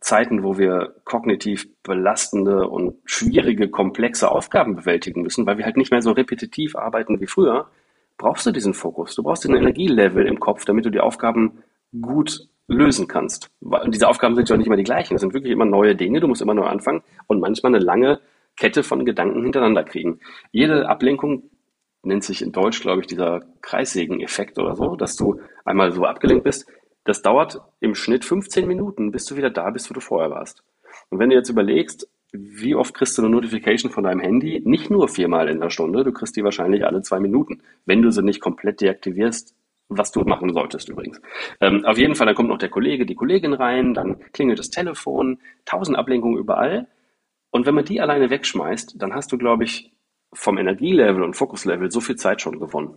[0.00, 5.90] Zeiten, wo wir kognitiv belastende und schwierige, komplexe Aufgaben bewältigen müssen, weil wir halt nicht
[5.90, 7.70] mehr so repetitiv arbeiten wie früher,
[8.18, 9.14] brauchst du diesen Fokus.
[9.14, 11.62] Du brauchst den Energielevel im Kopf, damit du die Aufgaben
[12.00, 13.50] gut lösen kannst.
[13.60, 15.14] Und diese Aufgaben sind ja nicht immer die gleichen.
[15.14, 16.20] Es sind wirklich immer neue Dinge.
[16.20, 18.20] Du musst immer neu anfangen und manchmal eine lange
[18.56, 20.20] Kette von Gedanken hintereinander kriegen.
[20.50, 21.50] Jede Ablenkung
[22.02, 26.44] nennt sich in Deutsch, glaube ich, dieser Kreissägen-Effekt oder so, dass du einmal so abgelenkt
[26.44, 26.66] bist.
[27.04, 30.64] Das dauert im Schnitt 15 Minuten, bis du wieder da bist, wo du vorher warst.
[31.10, 34.60] Und wenn du jetzt überlegst, wie oft kriegst du eine Notification von deinem Handy?
[34.64, 37.62] Nicht nur viermal in der Stunde, du kriegst die wahrscheinlich alle zwei Minuten.
[37.84, 39.54] Wenn du sie nicht komplett deaktivierst,
[39.88, 41.20] was du machen solltest übrigens.
[41.60, 44.70] Ähm, auf jeden Fall, dann kommt noch der Kollege, die Kollegin rein, dann klingelt das
[44.70, 46.88] Telefon, tausend Ablenkungen überall.
[47.50, 49.92] Und wenn man die alleine wegschmeißt, dann hast du, glaube ich,
[50.32, 52.96] vom Energielevel und Fokuslevel so viel Zeit schon gewonnen.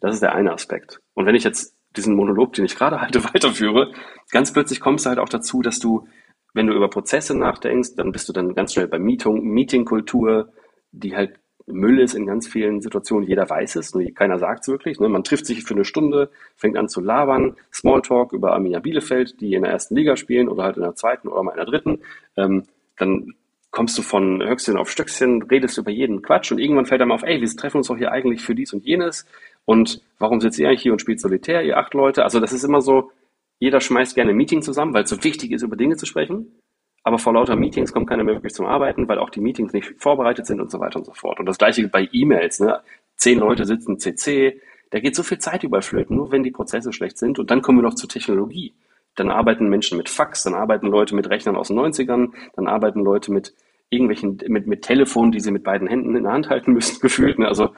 [0.00, 1.00] Das ist der eine Aspekt.
[1.14, 3.92] Und wenn ich jetzt diesen Monolog, den ich gerade halte, weiterführe,
[4.30, 6.06] ganz plötzlich kommst du halt auch dazu, dass du,
[6.54, 10.52] wenn du über Prozesse nachdenkst, dann bist du dann ganz schnell bei Meeting, Meetingkultur,
[10.92, 11.38] die halt
[11.72, 15.00] Müll ist in ganz vielen Situationen, jeder weiß es, nur keiner sagt es wirklich.
[15.00, 15.08] Ne?
[15.08, 19.54] Man trifft sich für eine Stunde, fängt an zu labern, Smalltalk über Arminia Bielefeld, die
[19.54, 21.98] in der ersten Liga spielen oder halt in der zweiten oder mal in der dritten.
[22.36, 22.64] Ähm,
[22.96, 23.34] dann
[23.70, 27.22] kommst du von Höchstchen auf Stöckchen, redest über jeden Quatsch und irgendwann fällt einem auf,
[27.22, 29.26] ey, wir treffen uns doch hier eigentlich für dies und jenes
[29.64, 32.24] und warum sitzt ihr eigentlich hier und spielt Solitär, ihr acht Leute?
[32.24, 33.12] Also das ist immer so,
[33.58, 36.60] jeder schmeißt gerne ein Meeting zusammen, weil es so wichtig ist, über Dinge zu sprechen.
[37.02, 39.94] Aber vor lauter Meetings kommt keiner mehr wirklich zum Arbeiten, weil auch die Meetings nicht
[39.98, 41.40] vorbereitet sind und so weiter und so fort.
[41.40, 42.60] Und das gleiche bei E-Mails.
[42.60, 42.80] Ne?
[43.16, 44.60] Zehn Leute sitzen CC,
[44.90, 47.38] da geht so viel Zeit überall flöten, nur wenn die Prozesse schlecht sind.
[47.38, 48.74] Und dann kommen wir noch zur Technologie.
[49.14, 53.00] Dann arbeiten Menschen mit Fax, dann arbeiten Leute mit Rechnern aus den 90ern, dann arbeiten
[53.00, 53.54] Leute mit
[53.88, 57.38] irgendwelchen, mit, mit Telefonen, die sie mit beiden Händen in der Hand halten müssen, gefühlt.
[57.38, 57.48] Ne?
[57.48, 57.70] Also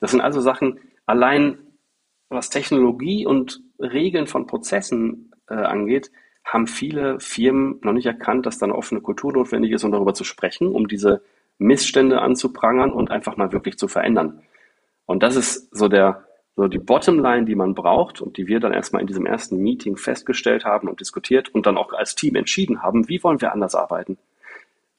[0.00, 1.58] das sind also Sachen, allein
[2.28, 6.10] was Technologie und Regeln von Prozessen äh, angeht,
[6.48, 10.14] haben viele Firmen noch nicht erkannt, dass da eine offene Kultur notwendig ist, um darüber
[10.14, 11.22] zu sprechen, um diese
[11.58, 14.40] Missstände anzuprangern und einfach mal wirklich zu verändern.
[15.04, 18.72] Und das ist so der, so die Bottomline, die man braucht und die wir dann
[18.72, 22.82] erstmal in diesem ersten Meeting festgestellt haben und diskutiert und dann auch als Team entschieden
[22.82, 24.16] haben, wie wollen wir anders arbeiten.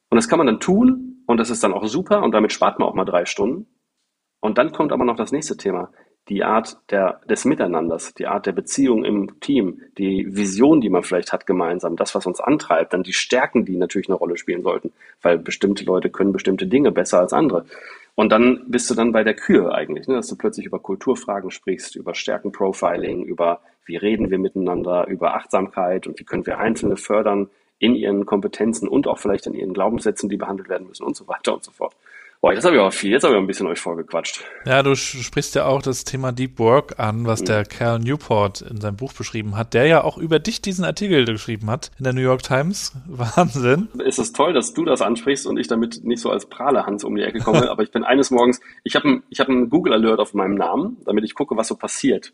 [0.08, 2.78] Und das kann man dann tun und das ist dann auch super und damit spart
[2.78, 3.66] man auch mal drei Stunden.
[4.40, 5.90] Und dann kommt aber noch das nächste Thema
[6.28, 11.02] die Art der, des Miteinanders, die Art der Beziehung im Team, die Vision, die man
[11.02, 14.62] vielleicht hat gemeinsam, das, was uns antreibt, dann die Stärken, die natürlich eine Rolle spielen
[14.62, 17.64] sollten, weil bestimmte Leute können bestimmte Dinge besser als andere.
[18.14, 21.50] Und dann bist du dann bei der Kür eigentlich, ne, dass du plötzlich über Kulturfragen
[21.50, 26.96] sprichst, über Stärkenprofiling, über wie reden wir miteinander, über Achtsamkeit und wie können wir Einzelne
[26.96, 31.16] fördern in ihren Kompetenzen und auch vielleicht in ihren Glaubenssätzen, die behandelt werden müssen und
[31.16, 31.96] so weiter und so fort.
[32.42, 34.42] Boah, jetzt habe ich aber viel, jetzt habe ich ein bisschen euch vorgequatscht.
[34.64, 37.46] Ja, du sprichst ja auch das Thema Deep Work an, was mhm.
[37.46, 41.26] der Cal Newport in seinem Buch beschrieben hat, der ja auch über dich diesen Artikel
[41.26, 42.92] geschrieben hat in der New York Times.
[43.06, 43.88] Wahnsinn.
[44.06, 47.14] Es ist toll, dass du das ansprichst und ich damit nicht so als Prahlehans um
[47.14, 49.92] die Ecke komme, aber ich bin eines Morgens, ich habe ein, ich hab einen Google
[49.92, 52.32] Alert auf meinem Namen, damit ich gucke, was so passiert.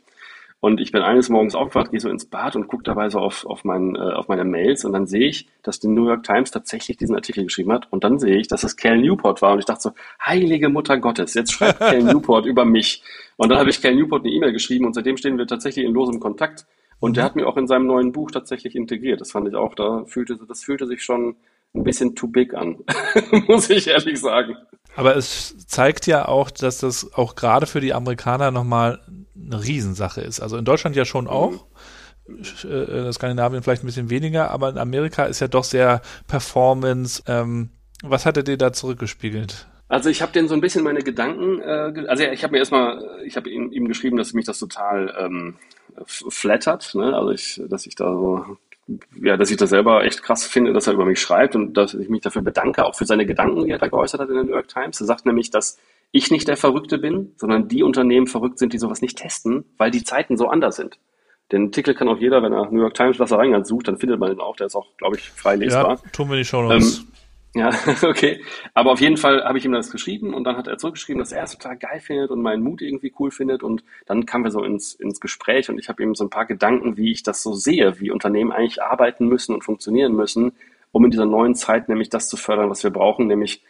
[0.60, 3.44] Und ich bin eines Morgens aufgewacht, gehe so ins Bad und gucke dabei so auf,
[3.44, 6.50] auf, mein, äh, auf meine Mails und dann sehe ich, dass die New York Times
[6.50, 9.58] tatsächlich diesen Artikel geschrieben hat und dann sehe ich, dass es Cal Newport war und
[9.58, 9.90] ich dachte so,
[10.24, 13.02] heilige Mutter Gottes, jetzt schreibt Cal Newport über mich.
[13.36, 15.92] Und dann habe ich Cal Newport eine E-Mail geschrieben und seitdem stehen wir tatsächlich in
[15.92, 16.66] losem Kontakt.
[16.98, 19.20] Und der hat mir auch in seinem neuen Buch tatsächlich integriert.
[19.20, 21.36] Das fand ich auch, da fühlte, das fühlte sich schon
[21.74, 22.78] ein bisschen too big an,
[23.46, 24.56] muss ich ehrlich sagen.
[24.96, 29.00] Aber es zeigt ja auch, dass das auch gerade für die Amerikaner nochmal
[29.46, 30.40] eine Riesensache ist.
[30.40, 31.30] Also in Deutschland ja schon mhm.
[31.30, 31.66] auch.
[32.28, 37.22] Äh, Skandinavien vielleicht ein bisschen weniger, aber in Amerika ist ja doch sehr Performance.
[37.28, 37.70] Ähm,
[38.02, 39.68] was hat er dir da zurückgespiegelt?
[39.88, 43.00] Also ich habe den so ein bisschen meine Gedanken, äh, also ich habe mir erstmal,
[43.24, 45.54] ich habe ihm, ihm geschrieben, dass mich das total ähm,
[46.06, 47.14] flattert, ne?
[47.16, 48.58] also ich, dass ich da so,
[49.20, 51.94] ja, dass ich das selber echt krass finde, dass er über mich schreibt und dass
[51.94, 54.44] ich mich dafür bedanke, auch für seine Gedanken, die er da geäußert hat in der
[54.44, 55.00] New York Times.
[55.00, 55.78] Er sagt nämlich, dass
[56.12, 59.90] ich nicht der Verrückte bin, sondern die Unternehmen verrückt sind, die sowas nicht testen, weil
[59.90, 60.98] die Zeiten so anders sind.
[61.52, 64.18] Den Artikel kann auch jeder, wenn er New York Times Wasser Rheinland sucht, dann findet
[64.18, 64.56] man den auch.
[64.56, 66.00] Der ist auch, glaube ich, frei lesbar.
[66.02, 66.70] Ja, tun wir die Show.
[66.70, 66.82] Ähm,
[67.56, 67.70] ja,
[68.02, 68.42] okay.
[68.74, 71.32] Aber auf jeden Fall habe ich ihm das geschrieben und dann hat er zurückgeschrieben, dass
[71.32, 73.62] er es total geil findet und meinen Mut irgendwie cool findet.
[73.62, 76.44] Und dann kamen wir so ins, ins Gespräch und ich habe ihm so ein paar
[76.44, 80.52] Gedanken, wie ich das so sehe, wie Unternehmen eigentlich arbeiten müssen und funktionieren müssen,
[80.92, 83.62] um in dieser neuen Zeit nämlich das zu fördern, was wir brauchen, nämlich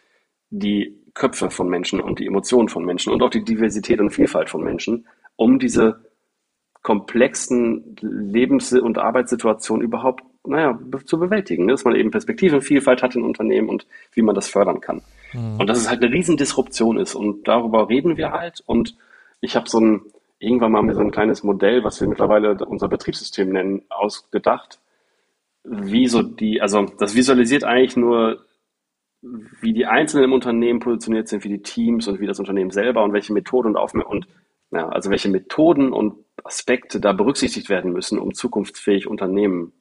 [0.51, 4.51] die Köpfe von Menschen und die Emotionen von Menschen und auch die Diversität und Vielfalt
[4.51, 6.05] von Menschen, um diese
[6.83, 13.69] komplexen Lebens- und Arbeitssituationen überhaupt, naja, zu bewältigen, dass man eben Perspektivenvielfalt hat in Unternehmen
[13.69, 15.03] und wie man das fördern kann.
[15.33, 15.61] Mhm.
[15.61, 18.97] Und dass es halt eine Riesendisruption ist und darüber reden wir halt und
[19.41, 20.03] ich habe so ein,
[20.39, 24.81] irgendwann mal so ein kleines Modell, was wir mittlerweile unser Betriebssystem nennen, ausgedacht,
[25.65, 28.45] wie so die, also das visualisiert eigentlich nur
[29.61, 33.03] wie die Einzelnen im Unternehmen positioniert sind, wie die Teams und wie das Unternehmen selber
[33.03, 34.29] und welche Methoden und Aufmerksamkeit und
[34.73, 39.73] ja, also welche Methoden und Aspekte da berücksichtigt werden müssen, um zukunftsfähig Unternehmen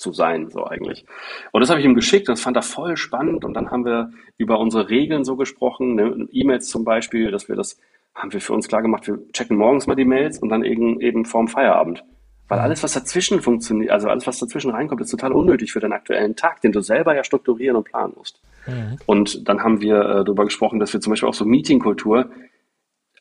[0.00, 1.04] zu sein, so eigentlich.
[1.52, 3.44] Und das habe ich ihm geschickt und das fand er voll spannend.
[3.44, 7.56] Und dann haben wir über unsere Regeln so gesprochen, ne, E-Mails zum Beispiel, dass wir
[7.56, 7.78] das,
[8.14, 11.00] haben wir für uns klar gemacht, wir checken morgens mal die Mails und dann eben,
[11.00, 12.04] eben vorm Feierabend.
[12.48, 15.92] Weil alles, was dazwischen funktioniert, also alles, was dazwischen reinkommt, ist total unnötig für den
[15.92, 18.40] aktuellen Tag, den du selber ja strukturieren und planen musst.
[18.66, 18.96] Mhm.
[19.06, 22.28] Und dann haben wir äh, darüber gesprochen, dass wir zum Beispiel auch so Meetingkultur,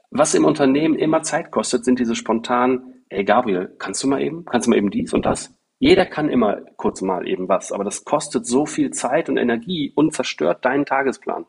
[0.10, 4.46] was im Unternehmen immer Zeit kostet, sind diese spontanen, ey Gabriel, kannst du mal eben,
[4.46, 5.54] kannst du mal eben dies und das?
[5.80, 9.92] Jeder kann immer kurz mal eben was, aber das kostet so viel Zeit und Energie
[9.96, 11.46] und zerstört deinen Tagesplan.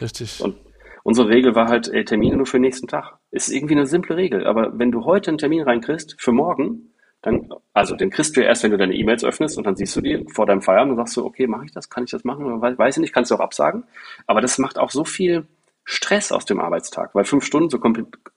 [0.00, 0.40] Richtig.
[0.40, 0.56] Und
[1.02, 3.18] unsere Regel war halt, ey, Termine nur für den nächsten Tag.
[3.30, 7.48] Ist irgendwie eine simple Regel, aber wenn du heute einen Termin reinkriegst für morgen, dann,
[7.72, 10.00] also den kriegst du ja erst, wenn du deine E-Mails öffnest und dann siehst du
[10.00, 12.60] die vor deinem Feierabend und sagst du, okay, mache ich das, kann ich das machen?
[12.60, 13.84] Weiß ich nicht, kannst du auch absagen.
[14.26, 15.46] Aber das macht auch so viel
[15.84, 17.78] Stress aus dem Arbeitstag, weil fünf Stunden so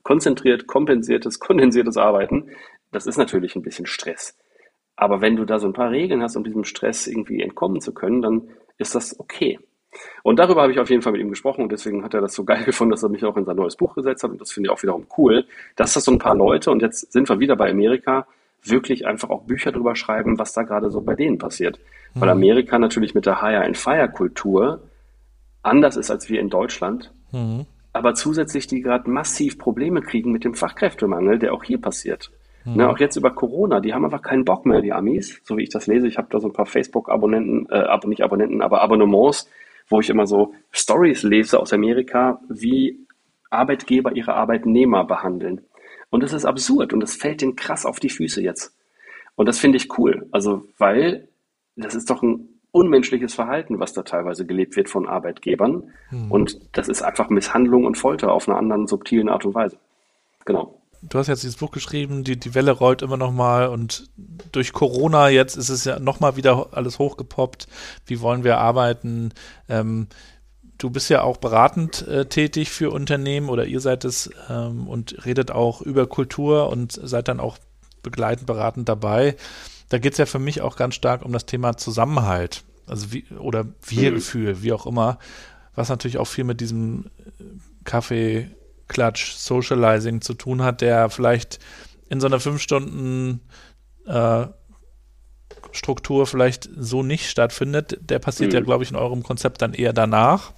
[0.03, 2.49] konzentriert, kompensiertes, kondensiertes Arbeiten,
[2.91, 4.37] das ist natürlich ein bisschen Stress.
[4.97, 7.93] Aber wenn du da so ein paar Regeln hast, um diesem Stress irgendwie entkommen zu
[7.93, 9.59] können, dann ist das okay.
[10.23, 12.33] Und darüber habe ich auf jeden Fall mit ihm gesprochen und deswegen hat er das
[12.33, 14.51] so geil gefunden, dass er mich auch in sein neues Buch gesetzt hat und das
[14.51, 17.39] finde ich auch wiederum cool, dass das so ein paar Leute und jetzt sind wir
[17.39, 18.27] wieder bei Amerika,
[18.63, 21.79] wirklich einfach auch Bücher drüber schreiben, was da gerade so bei denen passiert.
[22.13, 22.21] Mhm.
[22.21, 24.81] Weil Amerika natürlich mit der Hire and Fire Kultur
[25.61, 27.65] anders ist als wir in Deutschland, mhm.
[27.93, 32.31] aber zusätzlich die gerade massiv Probleme kriegen mit dem Fachkräftemangel, der auch hier passiert.
[32.67, 32.75] Mhm.
[32.75, 35.63] Ne, auch jetzt über Corona, die haben einfach keinen Bock mehr, die Amis, so wie
[35.63, 36.07] ich das lese.
[36.07, 39.49] Ich habe da so ein paar Facebook-Abonnenten, äh, nicht Abonnenten, aber Abonnements,
[39.87, 42.99] wo ich immer so Stories lese aus Amerika, wie
[43.49, 45.61] Arbeitgeber ihre Arbeitnehmer behandeln.
[46.09, 48.75] Und das ist absurd und das fällt denen krass auf die Füße jetzt.
[49.35, 50.27] Und das finde ich cool.
[50.31, 51.29] Also, weil
[51.77, 55.91] das ist doch ein unmenschliches Verhalten, was da teilweise gelebt wird von Arbeitgebern.
[56.11, 56.31] Mhm.
[56.31, 59.77] Und das ist einfach Misshandlung und Folter auf einer anderen subtilen Art und Weise.
[60.43, 60.81] Genau.
[61.01, 64.09] Du hast jetzt dieses Buch geschrieben, die, die Welle rollt immer noch mal und
[64.51, 67.67] durch Corona jetzt ist es ja noch mal wieder alles hochgepoppt.
[68.05, 69.31] Wie wollen wir arbeiten?
[69.69, 70.07] Ähm,
[70.77, 75.25] du bist ja auch beratend äh, tätig für Unternehmen oder ihr seid es ähm, und
[75.25, 77.57] redet auch über Kultur und seid dann auch
[78.03, 79.35] begleitend, beratend dabei.
[79.89, 83.25] Da geht es ja für mich auch ganz stark um das Thema Zusammenhalt, also wie,
[83.39, 84.63] oder Wir-Gefühl, mhm.
[84.63, 85.19] wie auch immer,
[85.75, 87.05] was natürlich auch viel mit diesem
[87.39, 87.43] äh,
[87.83, 88.49] Kaffee,
[88.87, 91.59] Klatsch, Socializing zu tun hat, der vielleicht
[92.09, 93.41] in so einer fünf Stunden
[94.05, 94.47] äh,
[95.71, 97.97] Struktur vielleicht so nicht stattfindet.
[98.01, 98.55] Der passiert mhm.
[98.55, 100.53] ja, glaube ich, in eurem Konzept dann eher danach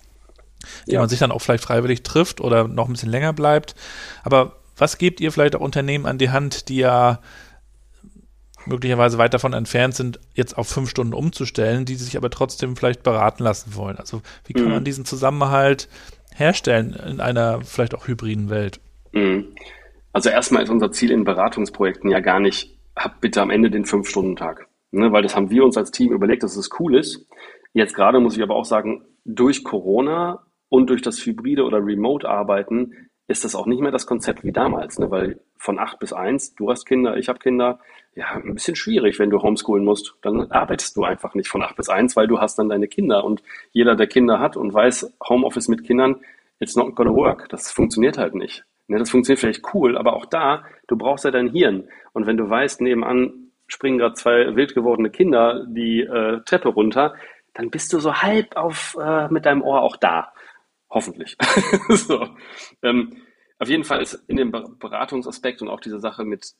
[0.85, 0.99] ja.
[0.99, 3.75] man sich dann auch vielleicht freiwillig trifft oder noch ein bisschen länger bleibt.
[4.23, 7.19] Aber was gebt ihr vielleicht auch Unternehmen an die Hand, die ja
[8.65, 13.03] möglicherweise weit davon entfernt sind, jetzt auf fünf Stunden umzustellen, die sich aber trotzdem vielleicht
[13.03, 13.97] beraten lassen wollen?
[13.97, 14.71] Also wie kann mhm.
[14.71, 15.89] man diesen Zusammenhalt
[16.35, 18.79] herstellen in einer vielleicht auch hybriden Welt?
[19.11, 19.55] Mhm.
[20.13, 23.85] Also erstmal ist unser Ziel in Beratungsprojekten ja gar nicht, habt bitte am Ende den
[23.85, 24.67] Fünf-Stunden-Tag.
[24.91, 27.27] Ne, weil das haben wir uns als Team überlegt, dass es cool ist.
[27.73, 33.08] Jetzt gerade muss ich aber auch sagen, durch Corona und durch das hybride oder Remote-Arbeiten
[33.29, 35.11] ist das auch nicht mehr das Konzept wie damals, ne?
[35.11, 37.79] weil von acht bis eins, du hast Kinder, ich habe Kinder,
[38.15, 40.15] ja, ein bisschen schwierig, wenn du homeschoolen musst.
[40.23, 43.23] Dann arbeitest du einfach nicht von acht bis eins, weil du hast dann deine Kinder
[43.23, 46.17] und jeder, der Kinder hat und weiß, Homeoffice mit Kindern,
[46.59, 47.47] it's not gonna work.
[47.49, 48.65] Das funktioniert halt nicht.
[48.87, 48.97] Ne?
[48.97, 51.87] Das funktioniert vielleicht cool, aber auch da, du brauchst ja dein Hirn.
[52.13, 57.13] Und wenn du weißt, nebenan springen gerade zwei wild gewordene Kinder die äh, Treppe runter,
[57.53, 60.33] dann bist du so halb auf, äh, mit deinem Ohr auch da.
[60.89, 61.37] Hoffentlich.
[61.89, 62.27] so.
[62.81, 63.21] ähm,
[63.59, 66.53] auf jeden Fall ist in dem Beratungsaspekt und auch diese Sache mit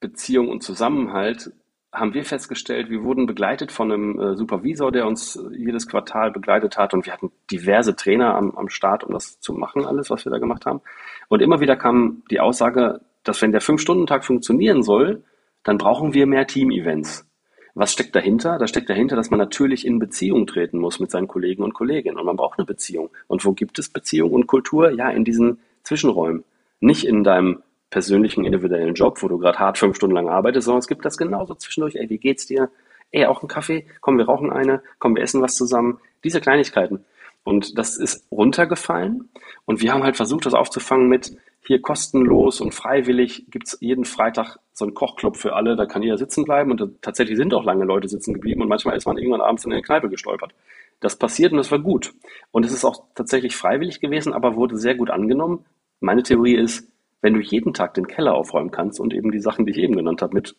[0.00, 1.52] Beziehung und Zusammenhalt
[1.94, 6.76] haben wir festgestellt, wir wurden begleitet von einem äh, Supervisor, der uns jedes Quartal begleitet
[6.76, 10.24] hat und wir hatten diverse Trainer am, am Start, um das zu machen, alles, was
[10.24, 10.80] wir da gemacht haben.
[11.28, 15.22] Und immer wieder kam die Aussage, dass wenn der Fünf-Stunden-Tag funktionieren soll,
[15.62, 17.26] dann brauchen wir mehr Team-Events.
[17.74, 18.58] Was steckt dahinter?
[18.58, 22.18] Da steckt dahinter, dass man natürlich in Beziehung treten muss mit seinen Kollegen und Kolleginnen.
[22.18, 23.10] Und man braucht eine Beziehung.
[23.26, 24.90] Und wo gibt es Beziehung und Kultur?
[24.90, 26.44] Ja, in diesen Zwischenräumen.
[26.80, 30.80] Nicht in deinem persönlichen, individuellen Job, wo du gerade hart fünf Stunden lang arbeitest, sondern
[30.80, 31.96] es gibt das genauso zwischendurch.
[31.96, 32.70] Ey, wie geht's dir?
[33.10, 33.86] Ey, auch einen Kaffee?
[34.00, 34.82] Komm, wir rauchen eine.
[34.98, 35.98] Komm, wir essen was zusammen.
[36.22, 37.04] Diese Kleinigkeiten.
[37.42, 39.28] Und das ist runtergefallen.
[39.64, 44.58] Und wir haben halt versucht, das aufzufangen mit, hier kostenlos und freiwillig gibt's jeden Freitag
[44.72, 47.84] so einen Kochclub für alle, da kann jeder sitzen bleiben und tatsächlich sind auch lange
[47.84, 50.54] Leute sitzen geblieben und manchmal ist man irgendwann abends in eine Kneipe gestolpert.
[51.00, 52.14] Das passiert und das war gut.
[52.50, 55.64] Und es ist auch tatsächlich freiwillig gewesen, aber wurde sehr gut angenommen.
[56.00, 59.64] Meine Theorie ist, wenn du jeden Tag den Keller aufräumen kannst und eben die Sachen,
[59.64, 60.56] die ich eben genannt habe, mit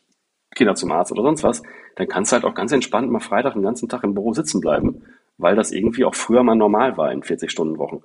[0.56, 1.62] Kinder zum Arzt oder sonst was,
[1.96, 4.62] dann kannst du halt auch ganz entspannt mal Freitag den ganzen Tag im Büro sitzen
[4.62, 5.04] bleiben,
[5.38, 8.02] weil das irgendwie auch früher mal normal war in 40-Stunden-Wochen.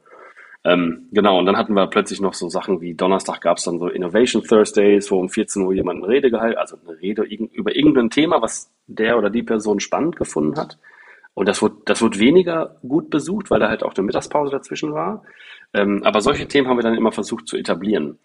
[0.63, 3.79] Ähm, genau, und dann hatten wir plötzlich noch so Sachen wie Donnerstag gab es dann
[3.79, 7.75] so Innovation Thursdays, wo um 14 Uhr jemand eine Rede gehalten, also eine Rede über
[7.75, 10.79] irgendein Thema, was der oder die Person spannend gefunden hat.
[11.33, 14.93] Und das wurde, das wurde weniger gut besucht, weil da halt auch eine Mittagspause dazwischen
[14.93, 15.23] war.
[15.73, 18.19] Ähm, aber solche Themen haben wir dann immer versucht zu etablieren.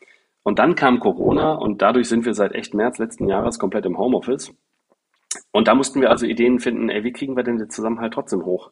[0.43, 3.98] Und dann kam Corona und dadurch sind wir seit echt März letzten Jahres komplett im
[3.98, 4.54] Homeoffice.
[5.52, 8.45] Und da mussten wir also Ideen finden, ey, wie kriegen wir denn den Zusammenhalt trotzdem
[8.45, 8.71] hoch?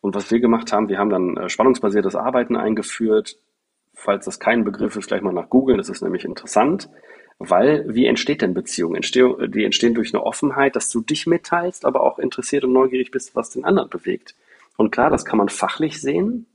[0.00, 3.36] Und was wir gemacht haben, wir haben dann äh, spannungsbasiertes Arbeiten eingeführt.
[3.94, 5.76] Falls das kein Begriff ist, gleich mal nach Google.
[5.76, 6.88] Das ist nämlich interessant,
[7.38, 8.94] weil wie entsteht denn Beziehung?
[8.94, 13.34] Die entstehen durch eine Offenheit, dass du dich mitteilst, aber auch interessiert und neugierig bist,
[13.34, 14.36] was den anderen bewegt.
[14.76, 16.46] Und klar, das kann man fachlich sehen.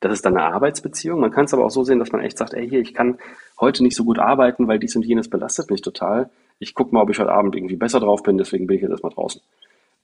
[0.00, 1.20] Das ist dann eine Arbeitsbeziehung.
[1.20, 3.18] Man kann es aber auch so sehen, dass man echt sagt, ey, hier, ich kann
[3.60, 6.30] heute nicht so gut arbeiten, weil dies und jenes belastet mich total.
[6.58, 8.90] Ich gucke mal, ob ich heute Abend irgendwie besser drauf bin, deswegen bin ich jetzt
[8.90, 9.40] erstmal draußen.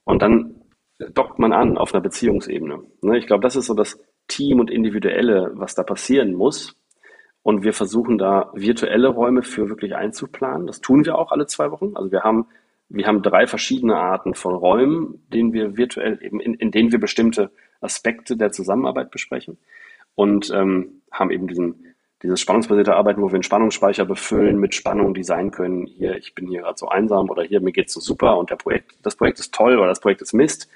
[0.05, 0.62] Und dann
[1.11, 2.81] dockt man an auf einer Beziehungsebene.
[3.03, 6.77] Ne, ich glaube, das ist so das Team und Individuelle, was da passieren muss.
[7.43, 10.67] Und wir versuchen da virtuelle Räume für wirklich einzuplanen.
[10.67, 11.97] Das tun wir auch alle zwei Wochen.
[11.97, 12.47] Also wir haben,
[12.89, 17.01] wir haben drei verschiedene Arten von Räumen, denen wir virtuell eben, in, in denen wir
[17.01, 19.59] bestimmte Aspekte der Zusammenarbeit besprechen.
[20.15, 25.15] Und ähm, haben eben diesen, dieses spannungsbasierte Arbeiten, wo wir einen Spannungsspeicher befüllen mit Spannungen,
[25.15, 28.01] die sein können, hier, ich bin hier gerade so einsam oder hier, mir geht's so
[28.01, 30.69] super und der Projekt, das Projekt ist toll oder das Projekt ist Mist,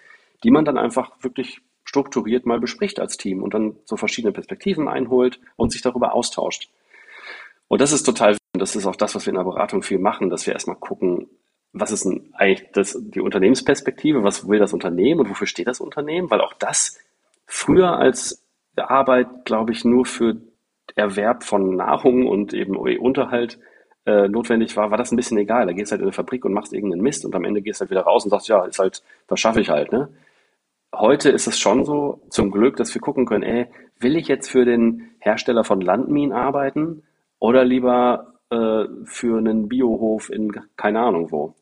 [0.45, 4.89] die man dann einfach wirklich strukturiert mal bespricht als Team und dann so verschiedene Perspektiven
[4.89, 6.71] einholt und sich darüber austauscht.
[7.69, 10.31] Und das ist total, das ist auch das, was wir in der Beratung viel machen,
[10.31, 11.29] dass wir erstmal gucken,
[11.73, 15.81] was ist denn eigentlich das, die Unternehmensperspektive, was will das Unternehmen und wofür steht das
[15.81, 16.99] Unternehmen, weil auch das
[17.47, 18.43] früher als
[18.77, 20.37] Arbeit, glaube ich, nur für
[20.95, 23.59] Erwerb von Nahrung und eben Unterhalt
[24.07, 25.67] äh, notwendig war, war das ein bisschen egal.
[25.67, 27.91] Da gehst halt in eine Fabrik und machst irgendeinen Mist und am Ende gehst halt
[27.91, 30.09] wieder raus und sagst, ja, ist halt, das schaffe ich halt, ne?
[30.99, 33.67] Heute ist es schon so, zum Glück, dass wir gucken können, ey,
[34.01, 37.03] will ich jetzt für den Hersteller von Landminen arbeiten
[37.39, 41.55] oder lieber äh, für einen Biohof in keine Ahnung wo?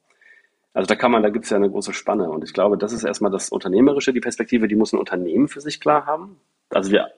[0.72, 2.30] Also da kann man, da gibt es ja eine große Spanne.
[2.30, 5.60] Und ich glaube, das ist erstmal das Unternehmerische, die Perspektive, die muss ein Unternehmen für
[5.60, 6.36] sich klar haben.
[6.70, 7.08] Also wir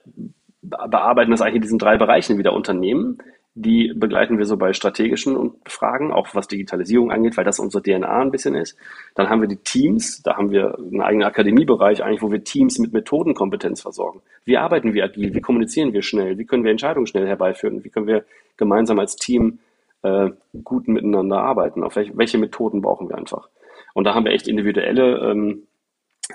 [0.61, 3.19] bearbeiten das eigentlich in diesen drei Bereichen wieder Unternehmen.
[3.59, 8.21] Die begleiten wir so bei strategischen Fragen, auch was Digitalisierung angeht, weil das unsere DNA
[8.21, 8.77] ein bisschen ist.
[9.15, 12.77] Dann haben wir die Teams, da haben wir einen eigenen Akademiebereich eigentlich, wo wir Teams
[12.77, 14.21] mit Methodenkompetenz versorgen.
[14.45, 15.33] Wie arbeiten wir agil?
[15.33, 16.37] Wie kommunizieren wir schnell?
[16.37, 17.83] Wie können wir Entscheidungen schnell herbeiführen?
[17.83, 18.25] Wie können wir
[18.57, 19.57] gemeinsam als Team
[20.03, 20.29] äh,
[20.63, 21.83] gut miteinander arbeiten?
[21.83, 23.49] Auf welche, welche Methoden brauchen wir einfach?
[23.95, 25.63] Und da haben wir echt individuelle ähm,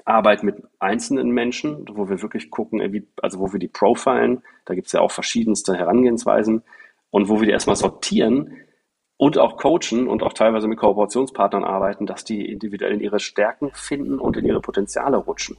[0.04, 4.74] Arbeit mit einzelnen Menschen, wo wir wirklich gucken, wie, also wo wir die profilen, da
[4.74, 6.64] gibt es ja auch verschiedenste Herangehensweisen
[7.12, 8.56] und wo wir die erstmal sortieren
[9.16, 13.70] und auch coachen und auch teilweise mit Kooperationspartnern arbeiten, dass die individuell in ihre Stärken
[13.72, 15.56] finden und in ihre Potenziale rutschen.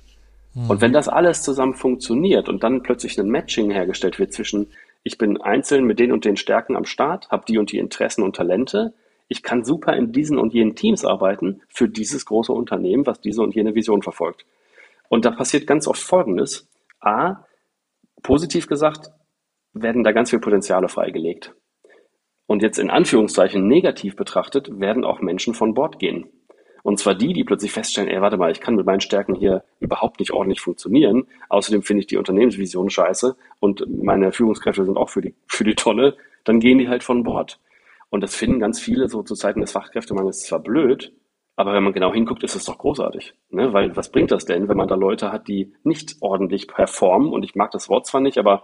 [0.56, 0.70] Mhm.
[0.70, 4.72] Und wenn das alles zusammen funktioniert und dann plötzlich ein Matching hergestellt wird zwischen,
[5.04, 8.24] ich bin einzeln mit den und den Stärken am Start, habe die und die Interessen
[8.24, 8.94] und Talente,
[9.28, 13.44] ich kann super in diesen und jenen Teams arbeiten für dieses große Unternehmen, was diese
[13.44, 14.46] und jene Vision verfolgt.
[15.08, 16.68] Und da passiert ganz oft Folgendes.
[17.00, 17.46] A,
[18.24, 19.12] positiv gesagt,
[19.74, 21.54] werden da ganz viele Potenziale freigelegt.
[22.46, 26.30] Und jetzt in Anführungszeichen negativ betrachtet, werden auch Menschen von Bord gehen.
[26.84, 29.64] Und zwar die, die plötzlich feststellen, ey, warte mal, ich kann mit meinen Stärken hier
[29.80, 31.28] überhaupt nicht ordentlich funktionieren.
[31.48, 35.76] Außerdem finde ich die Unternehmensvision scheiße und meine Führungskräfte sind auch für die, für die
[35.76, 36.16] Tonne.
[36.44, 37.60] Dann gehen die halt von Bord.
[38.10, 41.14] Und das finden ganz viele so zu Zeiten des Fachkräftemangels zwar blöd,
[41.56, 43.34] aber wenn man genau hinguckt, ist es doch großartig.
[43.50, 43.74] Ne?
[43.74, 47.32] Weil was bringt das denn, wenn man da Leute hat, die nicht ordentlich performen?
[47.32, 48.64] Und ich mag das Wort zwar nicht, aber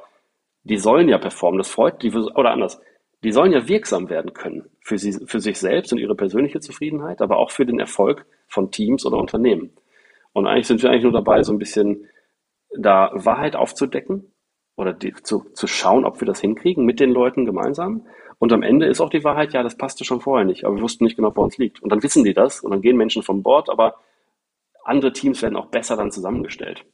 [0.64, 1.58] die sollen ja performen.
[1.58, 2.82] Das freut die, oder anders.
[3.24, 7.22] Die sollen ja wirksam werden können für, sie, für sich selbst und ihre persönliche Zufriedenheit,
[7.22, 9.72] aber auch für den Erfolg von Teams oder Unternehmen.
[10.32, 12.08] Und eigentlich sind wir eigentlich nur dabei, so ein bisschen
[12.78, 14.32] da Wahrheit aufzudecken
[14.78, 18.06] oder die, zu, zu schauen, ob wir das hinkriegen mit den Leuten gemeinsam
[18.40, 20.82] und am Ende ist auch die Wahrheit, ja, das passte schon vorher nicht, aber wir
[20.82, 21.84] wussten nicht genau, wo uns liegt.
[21.84, 23.96] Und dann wissen die das und dann gehen Menschen vom Bord, aber
[24.86, 26.86] andere Teams werden auch besser dann zusammengestellt.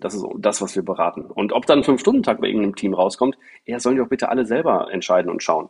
[0.00, 1.22] Das ist das, was wir beraten.
[1.22, 4.44] Und ob dann ein Fünf-Stunden-Tag bei irgendeinem Team rauskommt, ja, sollen die auch bitte alle
[4.44, 5.68] selber entscheiden und schauen.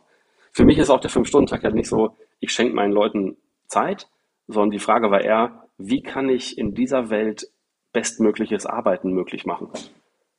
[0.51, 4.07] Für mich ist auch der Fünf-Stunden-Tag ja nicht so, ich schenke meinen Leuten Zeit,
[4.47, 7.47] sondern die Frage war eher, wie kann ich in dieser Welt
[7.93, 9.69] bestmögliches Arbeiten möglich machen?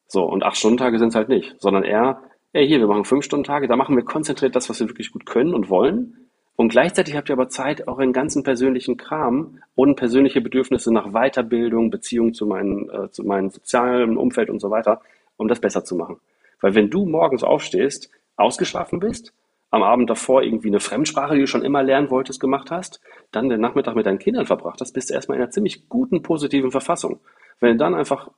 [0.07, 3.45] So, und Acht-Stunden-Tage sind es halt nicht, sondern eher, ey, hier, wir machen fünf Stunden
[3.45, 6.30] Tage, da machen wir konzentriert das, was wir wirklich gut können und wollen.
[6.61, 11.13] Und gleichzeitig habt ihr aber Zeit, auch in ganzen persönlichen Kram und persönliche Bedürfnisse nach
[11.13, 15.01] Weiterbildung, Beziehung zu meinem, äh, zu meinem sozialen Umfeld und so weiter,
[15.39, 16.21] um das besser zu machen.
[16.61, 19.33] Weil wenn du morgens aufstehst, ausgeschlafen bist,
[19.71, 23.01] am Abend davor irgendwie eine Fremdsprache, die du schon immer lernen wolltest, gemacht hast,
[23.33, 26.23] dann den Nachmittag mit deinen Kindern verbracht hast, bist du erstmal in einer ziemlich guten,
[26.23, 27.21] positiven Verfassung.
[27.61, 28.29] Wenn du dann einfach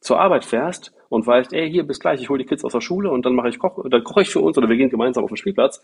[0.00, 2.80] zur Arbeit fährst und weißt, ey, hier, bis gleich, ich hole die Kids aus der
[2.80, 5.24] Schule und dann mache ich Koch, dann koche ich für uns oder wir gehen gemeinsam
[5.24, 5.82] auf den Spielplatz,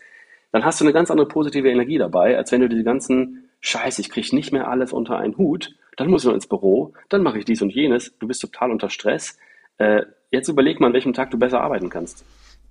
[0.55, 3.99] dann hast du eine ganz andere positive Energie dabei, als wenn du die ganzen Scheiße,
[3.99, 7.23] ich kriege nicht mehr alles unter einen Hut, dann muss ich noch ins Büro, dann
[7.23, 9.37] mache ich dies und jenes, du bist total unter Stress.
[9.79, 12.23] Äh, jetzt überleg mal, an welchem Tag du besser arbeiten kannst.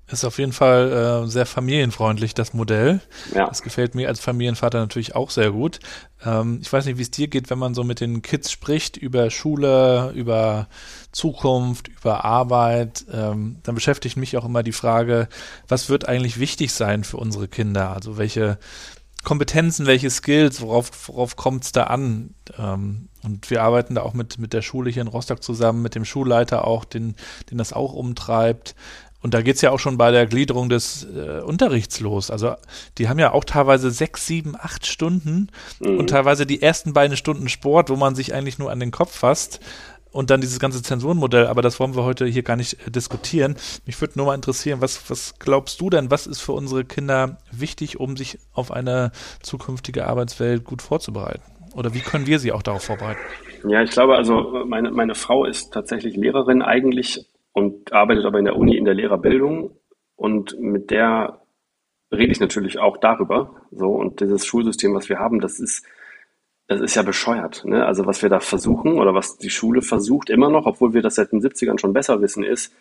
[0.07, 3.01] Ist auf jeden Fall äh, sehr familienfreundlich, das Modell.
[3.35, 3.47] Ja.
[3.47, 5.81] Das gefällt mir als Familienvater natürlich auch sehr gut.
[6.25, 8.99] Ähm, ich weiß nicht, wie es dir geht, wenn man so mit den Kids spricht
[8.99, 10.69] über Schule, über
[11.11, 13.07] Zukunft, über Arbeit.
[13.11, 15.27] Ähm, dann beschäftigt mich auch immer die Frage,
[15.69, 17.91] was wird eigentlich wichtig sein für unsere Kinder?
[17.91, 18.59] Also welche
[19.25, 22.35] Kompetenzen, welche Skills, worauf, worauf kommt es da an?
[22.59, 25.95] Ähm, und wir arbeiten da auch mit, mit der Schule hier in Rostock zusammen, mit
[25.95, 27.17] dem Schulleiter auch, den,
[27.51, 28.75] den das auch umtreibt.
[29.25, 32.31] Und da geht's ja auch schon bei der Gliederung des äh, Unterrichts los.
[32.31, 32.57] Also
[32.99, 35.49] die haben ja auch teilweise sechs, sieben, acht Stunden
[35.81, 35.99] mhm.
[35.99, 39.17] und teilweise die ersten beiden Stunden Sport, wo man sich eigentlich nur an den Kopf
[39.17, 39.61] fasst.
[40.13, 43.57] und dann dieses ganze Zensurenmodell, aber das wollen wir heute hier gar nicht äh, diskutieren.
[43.87, 47.39] Mich würde nur mal interessieren, was, was glaubst du denn, was ist für unsere Kinder
[47.51, 49.11] wichtig, um sich auf eine
[49.41, 51.41] zukünftige Arbeitswelt gut vorzubereiten?
[51.75, 53.21] Oder wie können wir sie auch darauf vorbereiten?
[53.67, 58.45] Ja, ich glaube, also meine, meine Frau ist tatsächlich Lehrerin eigentlich und arbeitet aber in
[58.45, 59.79] der Uni in der Lehrerbildung
[60.17, 61.41] und mit der
[62.13, 63.63] rede ich natürlich auch darüber.
[63.71, 65.87] So und dieses Schulsystem, was wir haben, das ist
[66.67, 67.65] das ist ja bescheuert.
[67.65, 67.85] Ne?
[67.85, 71.17] Also was wir da versuchen oder was die Schule versucht immer noch, obwohl wir das
[71.17, 72.75] seit den 70ern schon besser wissen, ist,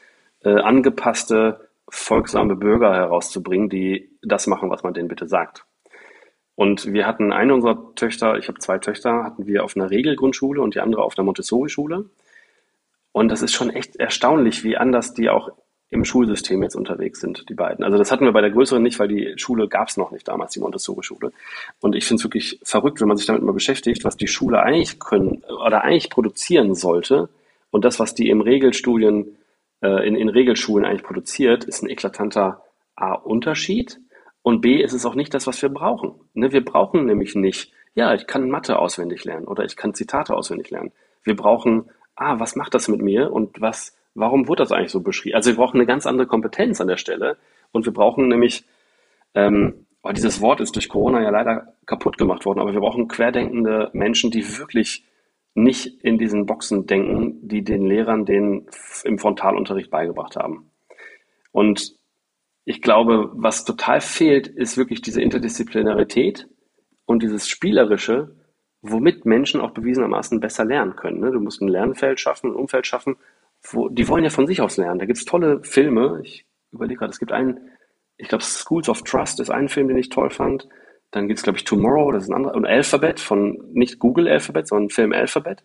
[0.43, 5.65] äh, angepasste, folgsame Bürger herauszubringen, die das machen, was man denen bitte sagt.
[6.55, 10.61] Und wir hatten eine unserer Töchter, ich habe zwei Töchter, hatten wir auf einer Regelgrundschule
[10.61, 12.05] und die andere auf einer Montessori-Schule.
[13.13, 15.49] Und das ist schon echt erstaunlich, wie anders die auch
[15.93, 17.85] im Schulsystem jetzt unterwegs sind, die beiden.
[17.85, 20.27] Also das hatten wir bei der größeren nicht, weil die Schule gab es noch nicht
[20.27, 21.31] damals, die Montessori-Schule.
[21.79, 24.61] Und ich finde es wirklich verrückt, wenn man sich damit mal beschäftigt, was die Schule
[24.61, 27.29] eigentlich können oder eigentlich produzieren sollte.
[27.69, 29.37] Und das, was die im Regelstudien,
[29.81, 32.63] äh, in, in Regelschulen eigentlich produziert, ist ein eklatanter
[32.95, 33.99] A, Unterschied.
[34.41, 36.15] Und B, ist es auch nicht das, was wir brauchen.
[36.33, 36.51] Ne?
[36.51, 40.71] Wir brauchen nämlich nicht, ja, ich kann Mathe auswendig lernen oder ich kann Zitate auswendig
[40.71, 40.91] lernen.
[41.23, 41.85] Wir brauchen,
[42.15, 45.35] ah, was macht das mit mir und was warum wurde das eigentlich so beschrieben?
[45.35, 47.37] Also wir brauchen eine ganz andere Kompetenz an der Stelle
[47.71, 48.65] und wir brauchen nämlich,
[49.33, 53.07] ähm, oh, dieses Wort ist durch Corona ja leider kaputt gemacht worden, aber wir brauchen
[53.07, 55.05] querdenkende Menschen, die wirklich
[55.55, 58.67] nicht in diesen Boxen denken, die den Lehrern den
[59.03, 60.71] im Frontalunterricht beigebracht haben.
[61.51, 61.95] Und
[62.65, 66.47] ich glaube, was total fehlt, ist wirklich diese Interdisziplinarität
[67.05, 68.35] und dieses Spielerische,
[68.83, 71.21] womit Menschen auch bewiesenermaßen besser lernen können.
[71.21, 71.31] Ne?
[71.31, 73.15] Du musst ein Lernfeld schaffen, ein Umfeld schaffen,
[73.63, 74.99] wo, die wollen ja von sich aus lernen.
[74.99, 76.19] Da gibt es tolle Filme.
[76.23, 77.61] Ich überlege gerade, es gibt einen,
[78.17, 80.67] ich glaube, Schools of Trust ist ein Film, den ich toll fand.
[81.11, 84.27] Dann gibt es, glaube ich, Tomorrow, das ist ein anderer, und Alphabet von nicht Google
[84.27, 85.63] Alphabet, sondern Film Alphabet.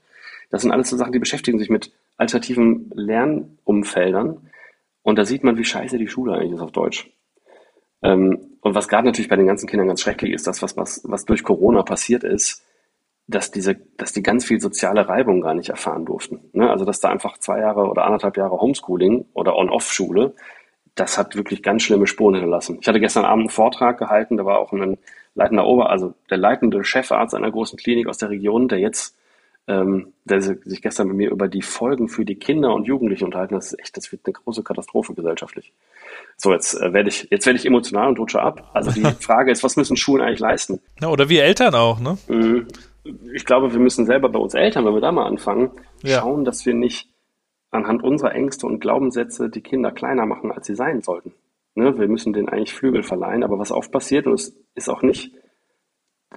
[0.50, 4.48] Das sind alles so Sachen, die beschäftigen sich mit alternativen Lernumfeldern.
[5.02, 7.10] Und da sieht man, wie scheiße die Schule eigentlich ist auf Deutsch.
[8.02, 11.00] Ähm, und was gerade natürlich bei den ganzen Kindern ganz schrecklich ist, das, was, was,
[11.04, 12.62] was durch Corona passiert ist,
[13.28, 16.40] dass diese, dass die ganz viel soziale Reibung gar nicht erfahren durften.
[16.54, 16.68] Ne?
[16.68, 20.34] Also dass da einfach zwei Jahre oder anderthalb Jahre Homeschooling oder On-Off-Schule,
[20.94, 22.78] das hat wirklich ganz schlimme Spuren hinterlassen.
[22.80, 24.96] Ich hatte gestern Abend einen Vortrag gehalten, da war auch ein
[25.34, 29.14] leitender Ober, also der leitende Chefarzt einer großen Klinik aus der Region, der jetzt,
[29.68, 33.54] ähm, der sich gestern mit mir über die Folgen für die Kinder und Jugendlichen unterhalten.
[33.54, 35.72] Das ist echt, das wird eine große Katastrophe gesellschaftlich.
[36.38, 38.70] So, jetzt äh, werde ich, jetzt werde ich emotional und rutsche ab.
[38.72, 40.80] Also die Frage ist, was müssen Schulen eigentlich leisten?
[41.00, 42.16] Ja, oder wir Eltern auch, ne?
[42.28, 42.66] Mhm
[43.32, 45.70] ich glaube, wir müssen selber bei uns Eltern, wenn wir da mal anfangen,
[46.02, 46.20] ja.
[46.20, 47.08] schauen, dass wir nicht
[47.70, 51.34] anhand unserer Ängste und Glaubenssätze die Kinder kleiner machen, als sie sein sollten.
[51.74, 51.98] Ne?
[51.98, 55.32] Wir müssen denen eigentlich Flügel verleihen, aber was oft passiert, und es ist auch nicht,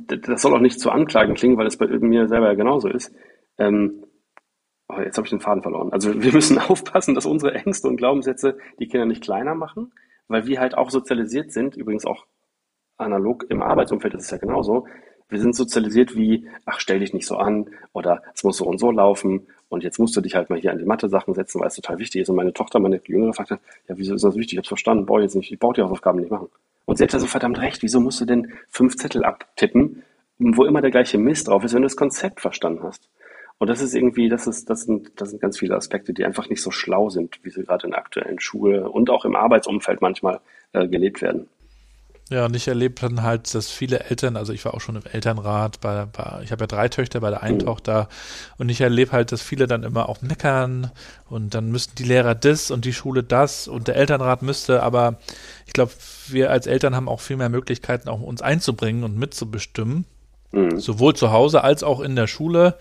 [0.08, 3.14] das soll auch nicht zu Anklagen klingen, weil es bei mir selber ja genauso ist.
[3.58, 4.04] Ähm,
[4.90, 5.92] oh, jetzt habe ich den Faden verloren.
[5.94, 9.94] Also wir müssen aufpassen, dass unsere Ängste und Glaubenssätze die Kinder nicht kleiner machen,
[10.28, 12.26] weil wir halt auch sozialisiert sind, übrigens auch
[12.98, 14.86] analog im Arbeitsumfeld ist es ja genauso,
[15.32, 18.80] wir sind sozialisiert wie, ach, stell dich nicht so an oder es muss so und
[18.80, 21.70] so laufen und jetzt musst du dich halt mal hier an die Mathe-Sachen setzen, weil
[21.70, 22.30] es total wichtig ist.
[22.30, 23.58] Und meine Tochter, meine Jüngere, fragte,
[23.88, 24.54] ja, wieso ist das wichtig?
[24.54, 26.50] Ich hab's verstanden, brauche jetzt nicht, ich brauche die Hausaufgaben nicht machen.
[26.84, 30.04] Und sie hat ja so verdammt recht, wieso musst du denn fünf Zettel abtippen,
[30.38, 33.10] wo immer der gleiche Mist drauf ist, wenn du das Konzept verstanden hast?
[33.60, 36.50] Und das ist irgendwie, das ist, das sind, das sind ganz viele Aspekte, die einfach
[36.50, 40.02] nicht so schlau sind, wie sie gerade in der aktuellen Schule und auch im Arbeitsumfeld
[40.02, 40.42] manchmal
[40.74, 41.48] äh, gelebt werden.
[42.32, 45.04] Ja, und ich erlebe dann halt, dass viele Eltern, also ich war auch schon im
[45.04, 47.66] Elternrat, bei, bei ich habe ja drei Töchter, bei der einen mhm.
[47.66, 48.08] Tochter,
[48.58, 50.92] und ich erlebe halt, dass viele dann immer auch meckern
[51.30, 55.20] und dann müssten die Lehrer das und die Schule das und der Elternrat müsste, aber
[55.66, 55.92] ich glaube,
[56.28, 60.06] wir als Eltern haben auch viel mehr Möglichkeiten, auch uns einzubringen und mitzubestimmen,
[60.54, 60.80] mhm.
[60.80, 62.78] sowohl zu Hause als auch in der Schule.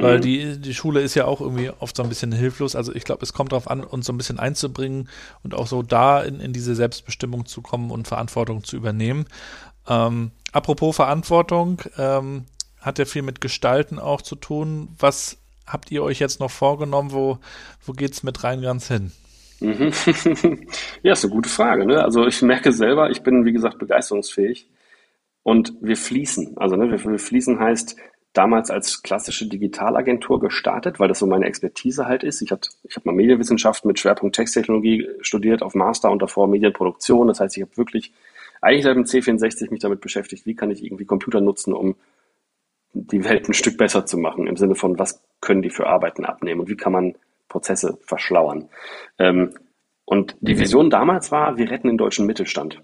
[0.00, 0.22] Weil mhm.
[0.22, 2.76] die, die Schule ist ja auch irgendwie oft so ein bisschen hilflos.
[2.76, 5.08] Also ich glaube, es kommt darauf an, uns so ein bisschen einzubringen
[5.42, 9.26] und auch so da in, in diese Selbstbestimmung zu kommen und Verantwortung zu übernehmen.
[9.88, 12.44] Ähm, apropos Verantwortung, ähm,
[12.80, 14.88] hat ja viel mit Gestalten auch zu tun.
[15.00, 17.10] Was habt ihr euch jetzt noch vorgenommen?
[17.10, 17.38] Wo,
[17.84, 19.10] wo geht es mit rein ganz hin?
[19.58, 19.92] Mhm.
[21.02, 21.86] ja, ist eine gute Frage.
[21.86, 22.04] Ne?
[22.04, 24.68] Also ich merke selber, ich bin, wie gesagt, begeisterungsfähig
[25.42, 26.56] und wir fließen.
[26.56, 27.96] Also ne, wir, wir fließen heißt,
[28.38, 32.40] damals als klassische Digitalagentur gestartet, weil das so meine Expertise halt ist.
[32.40, 37.26] Ich habe ich hab mal Medienwissenschaft mit Schwerpunkt Texttechnologie studiert auf Master und davor Medienproduktion.
[37.26, 38.12] Das heißt, ich habe wirklich
[38.60, 41.96] eigentlich seit dem C64 mich damit beschäftigt, wie kann ich irgendwie Computer nutzen, um
[42.92, 46.24] die Welt ein Stück besser zu machen, im Sinne von, was können die für Arbeiten
[46.24, 47.16] abnehmen und wie kann man
[47.48, 48.68] Prozesse verschlauern.
[49.18, 49.54] Ähm,
[50.04, 52.80] und die Vision damals war, wir retten den deutschen Mittelstand.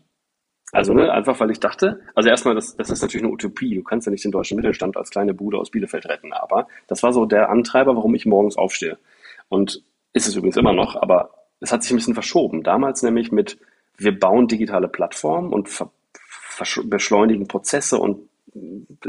[0.74, 3.76] Also ne, einfach weil ich dachte, also erstmal, das, das ist natürlich eine Utopie.
[3.76, 6.32] Du kannst ja nicht den deutschen Mittelstand als kleine Bude aus Bielefeld retten.
[6.32, 8.98] Aber das war so der Antreiber, warum ich morgens aufstehe.
[9.48, 12.64] Und ist es übrigens immer noch, aber es hat sich ein bisschen verschoben.
[12.64, 13.58] Damals nämlich mit,
[13.96, 15.68] wir bauen digitale Plattformen und
[16.84, 18.28] beschleunigen Prozesse und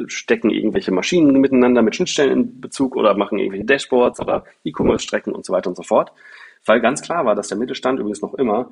[0.07, 5.45] stecken irgendwelche Maschinen miteinander mit Schnittstellen in Bezug oder machen irgendwelche Dashboards oder E-Commerce-Strecken und
[5.45, 6.11] so weiter und so fort.
[6.65, 8.69] Weil ganz klar war, dass der Mittelstand übrigens noch immer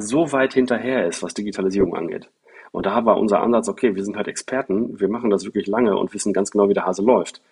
[0.00, 2.28] so weit hinterher ist, was Digitalisierung angeht.
[2.72, 5.96] Und da war unser Ansatz, okay, wir sind halt Experten, wir machen das wirklich lange
[5.96, 7.42] und wissen ganz genau, wie der Hase läuft.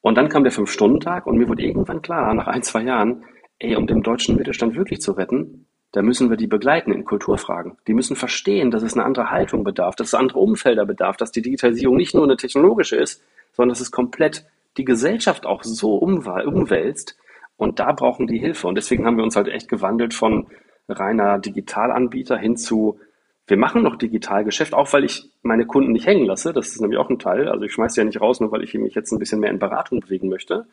[0.00, 3.24] Und dann kam der Fünf-Stunden-Tag und mir wurde irgendwann klar, nach ein, zwei Jahren,
[3.58, 7.76] ey, um den deutschen Mittelstand wirklich zu retten, da müssen wir die begleiten in Kulturfragen.
[7.86, 11.32] Die müssen verstehen, dass es eine andere Haltung bedarf, dass es andere Umfelder bedarf, dass
[11.32, 13.22] die Digitalisierung nicht nur eine technologische ist,
[13.52, 14.46] sondern dass es komplett
[14.78, 17.16] die Gesellschaft auch so umwälzt.
[17.58, 18.66] Und da brauchen die Hilfe.
[18.66, 20.46] Und deswegen haben wir uns halt echt gewandelt von
[20.88, 22.98] reiner Digitalanbieter hin zu,
[23.46, 26.52] wir machen noch Digitalgeschäft, auch weil ich meine Kunden nicht hängen lasse.
[26.52, 27.48] Das ist nämlich auch ein Teil.
[27.48, 29.58] Also ich schmeiße ja nicht raus, nur weil ich mich jetzt ein bisschen mehr in
[29.58, 30.66] Beratung bewegen möchte,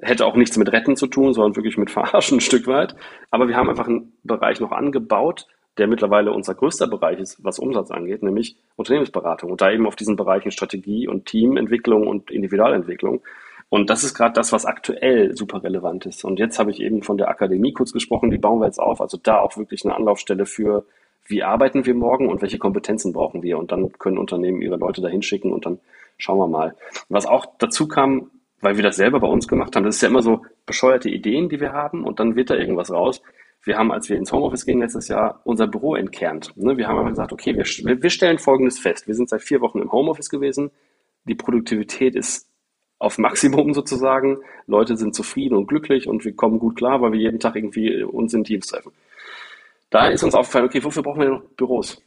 [0.00, 2.96] hätte auch nichts mit Retten zu tun, sondern wirklich mit Verarschen ein Stück weit.
[3.30, 5.46] Aber wir haben einfach einen Bereich noch angebaut,
[5.78, 9.50] der mittlerweile unser größter Bereich ist, was Umsatz angeht, nämlich Unternehmensberatung.
[9.50, 13.22] Und da eben auf diesen Bereichen Strategie und Teamentwicklung und Individualentwicklung.
[13.72, 16.26] Und das ist gerade das, was aktuell super relevant ist.
[16.26, 19.00] Und jetzt habe ich eben von der Akademie kurz gesprochen, die bauen wir jetzt auf.
[19.00, 20.84] Also da auch wirklich eine Anlaufstelle für,
[21.24, 23.56] wie arbeiten wir morgen und welche Kompetenzen brauchen wir.
[23.56, 25.80] Und dann können Unternehmen ihre Leute dahin schicken und dann
[26.18, 26.76] schauen wir mal.
[27.08, 29.84] Was auch dazu kam, weil wir das selber bei uns gemacht haben.
[29.84, 32.90] Das ist ja immer so bescheuerte Ideen, die wir haben und dann wird da irgendwas
[32.90, 33.22] raus.
[33.64, 36.54] Wir haben, als wir ins Homeoffice gingen letztes Jahr, unser Büro entkernt.
[36.58, 39.06] Ne, wir haben einfach gesagt, okay, wir, wir stellen Folgendes fest.
[39.06, 40.72] Wir sind seit vier Wochen im Homeoffice gewesen.
[41.24, 42.51] Die Produktivität ist
[43.02, 44.38] auf Maximum sozusagen.
[44.66, 48.02] Leute sind zufrieden und glücklich und wir kommen gut klar, weil wir jeden Tag irgendwie
[48.02, 48.92] uns in Teams treffen.
[49.90, 52.02] Da ist uns aufgefallen, okay, wofür brauchen wir noch Büros?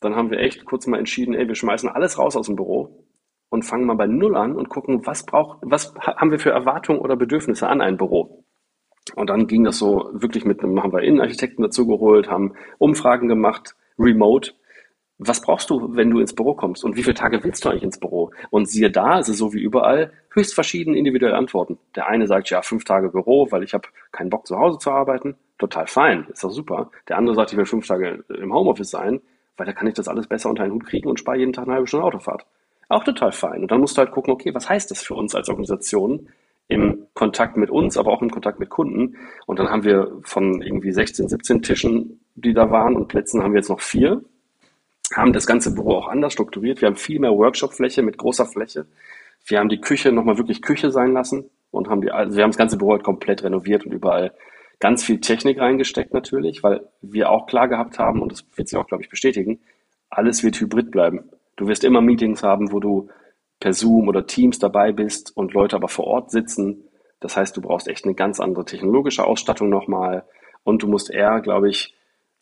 [0.00, 3.04] Dann haben wir echt kurz mal entschieden, ey, wir schmeißen alles raus aus dem Büro
[3.48, 7.00] und fangen mal bei Null an und gucken, was braucht, was haben wir für Erwartungen
[7.00, 8.44] oder Bedürfnisse an ein Büro.
[9.14, 13.28] Und dann ging das so wirklich mit einem, haben wir Innenarchitekten dazu geholt, haben Umfragen
[13.28, 14.52] gemacht, remote.
[15.18, 16.84] Was brauchst du, wenn du ins Büro kommst?
[16.84, 18.30] Und wie viele Tage willst du eigentlich ins Büro?
[18.50, 21.78] Und siehe da, ist so wie überall, höchst verschieden individuelle Antworten.
[21.94, 24.90] Der eine sagt, ja, fünf Tage Büro, weil ich habe keinen Bock zu Hause zu
[24.90, 25.36] arbeiten.
[25.58, 26.90] Total fein, ist doch super.
[27.08, 29.20] Der andere sagt, ich will fünf Tage im Homeoffice sein,
[29.56, 31.64] weil da kann ich das alles besser unter einen Hut kriegen und spare jeden Tag
[31.64, 32.44] eine halbe Stunde Autofahrt.
[32.88, 33.62] Auch total fein.
[33.62, 36.28] Und dann musst du halt gucken, okay, was heißt das für uns als Organisation
[36.68, 39.16] im Kontakt mit uns, aber auch im Kontakt mit Kunden.
[39.46, 43.52] Und dann haben wir von irgendwie 16, 17 Tischen, die da waren und Plätzen, haben
[43.52, 44.22] wir jetzt noch vier.
[45.14, 46.80] Haben das ganze Büro auch anders strukturiert.
[46.80, 48.86] Wir haben viel mehr Workshop-Fläche mit großer Fläche.
[49.46, 52.50] Wir haben die Küche nochmal wirklich Küche sein lassen und haben die, also wir haben
[52.50, 54.32] das ganze Büro halt komplett renoviert und überall
[54.80, 58.78] ganz viel Technik reingesteckt natürlich, weil wir auch klar gehabt haben, und das wird sich
[58.78, 59.60] auch, glaube ich, bestätigen,
[60.10, 61.30] alles wird hybrid bleiben.
[61.56, 63.08] Du wirst immer Meetings haben, wo du
[63.60, 66.84] per Zoom oder Teams dabei bist und Leute aber vor Ort sitzen.
[67.20, 70.24] Das heißt, du brauchst echt eine ganz andere technologische Ausstattung nochmal
[70.62, 71.95] und du musst eher, glaube ich,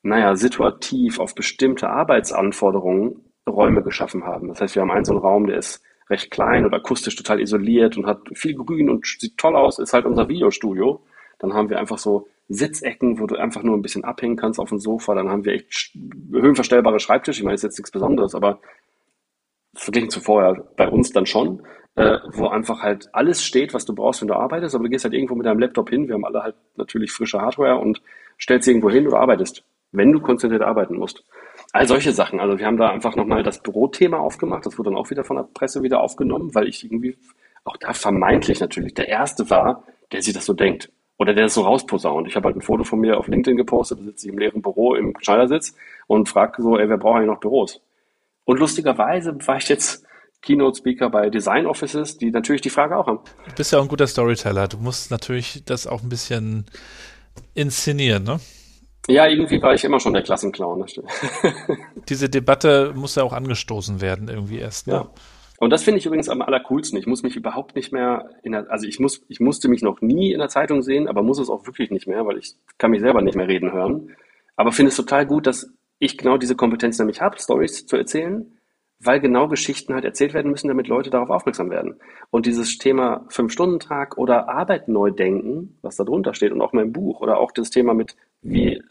[0.05, 4.49] naja, situativ auf bestimmte Arbeitsanforderungen Räume geschaffen haben.
[4.49, 7.41] Das heißt, wir haben einen so einen Raum, der ist recht klein und akustisch total
[7.41, 11.03] isoliert und hat viel Grün und sieht toll aus, ist halt unser Videostudio.
[11.39, 14.69] Dann haben wir einfach so Sitzecken, wo du einfach nur ein bisschen abhängen kannst auf
[14.69, 15.15] dem Sofa.
[15.15, 15.97] Dann haben wir echt
[16.31, 17.41] höhenverstellbare Schreibtische.
[17.41, 18.61] Ich meine, das ist jetzt nichts Besonderes, aber
[19.75, 21.63] verglichen zu vorher bei uns dann schon,
[21.97, 25.05] äh, wo einfach halt alles steht, was du brauchst, wenn du arbeitest, aber du gehst
[25.05, 28.03] halt irgendwo mit deinem Laptop hin, wir haben alle halt natürlich frische Hardware und
[28.39, 29.65] stellst irgendwo hin oder arbeitest,
[29.95, 31.25] wenn du konzentriert arbeiten musst.
[31.73, 32.41] All solche Sachen.
[32.41, 35.37] Also wir haben da einfach nochmal das Bürothema aufgemacht, das wurde dann auch wieder von
[35.37, 37.17] der Presse wieder aufgenommen, weil ich irgendwie
[37.65, 40.91] auch da vermeintlich natürlich der Erste war, der sich das so denkt.
[41.17, 42.27] Oder der das so rausposaunt.
[42.27, 44.63] Ich habe halt ein Foto von mir auf LinkedIn gepostet, da sitze ich im leeren
[44.63, 45.77] Büro im Schneidersitz
[46.09, 47.81] und frage so, ey, wer braucht eigentlich noch Büros?
[48.45, 50.05] Und lustigerweise war ich jetzt
[50.43, 53.21] Keynote-Speaker bei Design Offices, die natürlich die Frage auch haben.
[53.49, 54.69] Du bist ja auch ein guter Storyteller.
[54.69, 56.67] Du musst natürlich das auch ein bisschen
[57.55, 58.41] inszenieren, ne?
[59.07, 60.87] Ja, irgendwie war ich immer schon der Klassenclown.
[62.09, 64.87] Diese Debatte muss ja auch angestoßen werden, irgendwie erst.
[64.87, 64.95] Ne?
[64.95, 65.11] Ja.
[65.59, 66.99] Und das finde ich übrigens am allercoolsten.
[66.99, 70.01] Ich muss mich überhaupt nicht mehr in der, also ich muss, ich musste mich noch
[70.01, 72.91] nie in der Zeitung sehen, aber muss es auch wirklich nicht mehr, weil ich kann
[72.91, 74.17] mich selber nicht mehr reden hören.
[74.57, 78.59] Aber finde es total gut, dass ich genau diese Kompetenz nämlich habe, Stories zu erzählen,
[79.01, 81.97] weil genau Geschichten halt erzählt werden müssen, damit Leute darauf aufmerksam werden.
[82.31, 86.93] Und dieses Thema Fünf-Stunden-Tag oder Arbeit neu denken, was da drunter steht und auch mein
[86.93, 88.83] Buch oder auch das Thema mit, wie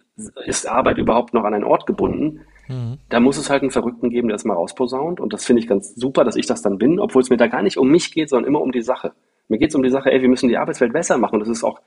[0.46, 3.00] ist Arbeit überhaupt noch an einen Ort gebunden, mhm.
[3.10, 5.20] da muss es halt einen Verrückten geben, der es mal rausposaunt.
[5.20, 7.48] Und das finde ich ganz super, dass ich das dann bin, obwohl es mir da
[7.48, 9.14] gar nicht um mich geht, sondern immer um die Sache.
[9.48, 11.40] Mir geht es um die Sache, ey, wir müssen die Arbeitswelt besser machen.
[11.40, 11.82] Das ist auch,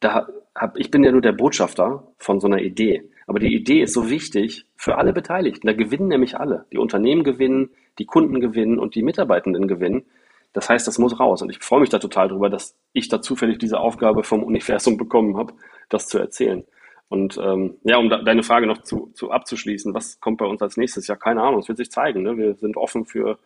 [0.00, 3.08] da hab, ich bin ja nur der Botschafter von so einer Idee.
[3.26, 5.66] Aber die Idee ist so wichtig für alle Beteiligten.
[5.66, 6.66] Da gewinnen nämlich alle.
[6.72, 10.04] Die Unternehmen gewinnen, die Kunden gewinnen und die Mitarbeitenden gewinnen.
[10.52, 11.40] Das heißt, das muss raus.
[11.40, 14.96] Und ich freue mich da total drüber, dass ich da zufällig diese Aufgabe vom Universum
[14.98, 15.54] bekommen habe,
[15.88, 16.64] das zu erzählen.
[17.12, 20.62] Und ähm, ja, um da, deine Frage noch zu, zu abzuschließen, was kommt bei uns
[20.62, 21.08] als nächstes?
[21.08, 22.22] Ja, keine Ahnung, es wird sich zeigen.
[22.22, 22.38] Ne?
[22.38, 23.38] Wir sind offen für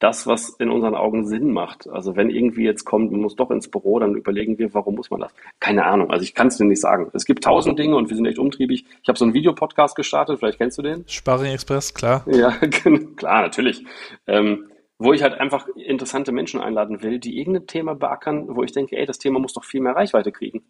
[0.00, 1.88] das, was in unseren Augen Sinn macht.
[1.88, 5.12] Also wenn irgendwie jetzt kommt, man muss doch ins Büro, dann überlegen wir, warum muss
[5.12, 5.32] man das?
[5.60, 7.12] Keine Ahnung, also ich kann es dir nicht sagen.
[7.12, 8.86] Es gibt tausend Dinge und wir sind echt umtriebig.
[9.00, 11.04] Ich habe so einen Videopodcast gestartet, vielleicht kennst du den?
[11.06, 12.24] Sparring Express, klar.
[12.26, 12.50] Ja,
[13.16, 13.84] klar, natürlich.
[14.26, 14.66] Ähm,
[14.98, 18.96] wo ich halt einfach interessante Menschen einladen will, die irgendein Thema beackern, wo ich denke,
[18.96, 20.62] ey, das Thema muss doch viel mehr Reichweite kriegen.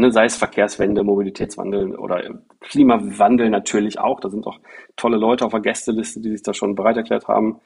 [0.00, 2.22] Ne, sei es Verkehrswende, Mobilitätswandel oder
[2.60, 4.20] Klimawandel natürlich auch.
[4.20, 4.58] Da sind auch
[4.96, 7.60] tolle Leute auf der Gästeliste, die sich da schon bereit erklärt haben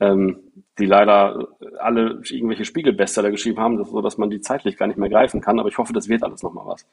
[0.00, 0.38] ähm,
[0.78, 5.08] die leider alle irgendwelche Spiegelbestseller geschrieben haben, so dass man die zeitlich gar nicht mehr
[5.08, 5.58] greifen kann.
[5.58, 6.86] Aber ich hoffe, das wird alles nochmal was.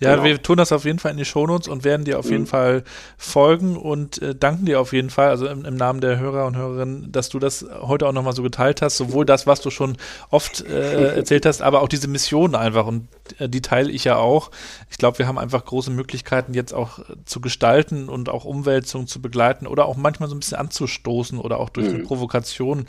[0.00, 0.24] Ja, genau.
[0.24, 2.32] wir tun das auf jeden Fall in die Shownotes und werden dir auf mhm.
[2.32, 2.84] jeden Fall
[3.16, 6.56] folgen und äh, danken dir auf jeden Fall, also im, im, Namen der Hörer und
[6.56, 9.96] Hörerinnen, dass du das heute auch nochmal so geteilt hast, sowohl das, was du schon
[10.30, 13.08] oft äh, erzählt hast, aber auch diese Mission einfach und
[13.38, 14.50] äh, die teile ich ja auch.
[14.90, 19.06] Ich glaube, wir haben einfach große Möglichkeiten jetzt auch äh, zu gestalten und auch Umwälzungen
[19.06, 21.94] zu begleiten oder auch manchmal so ein bisschen anzustoßen oder auch durch mhm.
[21.94, 22.86] eine Provokation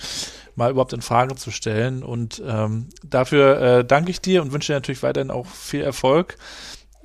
[0.55, 2.03] mal überhaupt in Frage zu stellen.
[2.03, 6.37] Und ähm, dafür äh, danke ich dir und wünsche dir natürlich weiterhin auch viel Erfolg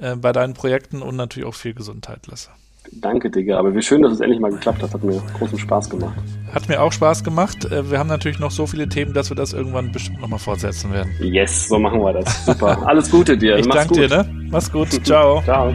[0.00, 2.50] äh, bei deinen Projekten und natürlich auch viel Gesundheit, Lasse.
[2.92, 3.58] Danke, Digga.
[3.58, 4.92] Aber wie schön, dass es endlich mal geklappt hat.
[4.92, 6.16] Hat mir großen Spaß gemacht.
[6.52, 7.64] Hat mir auch Spaß gemacht.
[7.66, 10.92] Äh, wir haben natürlich noch so viele Themen, dass wir das irgendwann bestimmt nochmal fortsetzen
[10.92, 11.12] werden.
[11.20, 12.46] Yes, so machen wir das.
[12.46, 12.78] Super.
[12.86, 13.56] Alles Gute dir.
[13.56, 14.28] Ich danke dir, ne?
[14.50, 14.88] Mach's gut.
[15.04, 15.42] Ciao.
[15.44, 15.72] Ciao.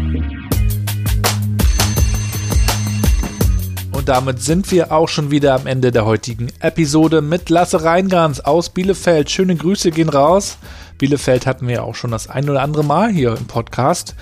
[4.05, 8.39] Und damit sind wir auch schon wieder am Ende der heutigen Episode mit Lasse Reingans
[8.39, 9.31] aus Bielefeld.
[9.31, 10.59] Schöne Grüße gehen raus.
[10.99, 14.13] Bielefeld hatten wir auch schon das ein oder andere Mal hier im Podcast.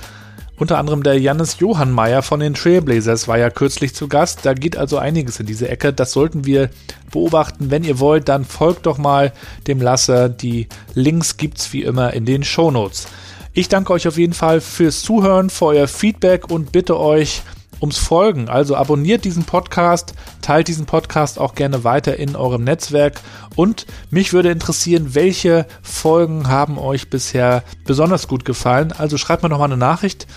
[0.56, 4.46] Unter anderem der Jannis Johannmeier von den Trailblazers war ja kürzlich zu Gast.
[4.46, 5.92] Da geht also einiges in diese Ecke.
[5.92, 6.70] Das sollten wir
[7.12, 7.70] beobachten.
[7.70, 9.34] Wenn ihr wollt, dann folgt doch mal
[9.68, 10.30] dem Lasser.
[10.30, 13.08] Die Links gibt's wie immer in den Shownotes.
[13.52, 17.42] Ich danke euch auf jeden Fall fürs Zuhören, für euer Feedback und bitte euch,
[17.84, 18.48] ums Folgen.
[18.48, 23.20] Also abonniert diesen Podcast, teilt diesen Podcast auch gerne weiter in eurem Netzwerk
[23.58, 28.94] und mich würde interessieren, welche Folgen haben euch bisher besonders gut gefallen.
[28.94, 30.28] Also schreibt mir noch mal eine Nachricht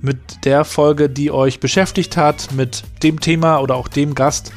[0.00, 4.52] mit der Folge, die euch beschäftigt hat, mit dem Thema oder auch dem Gast.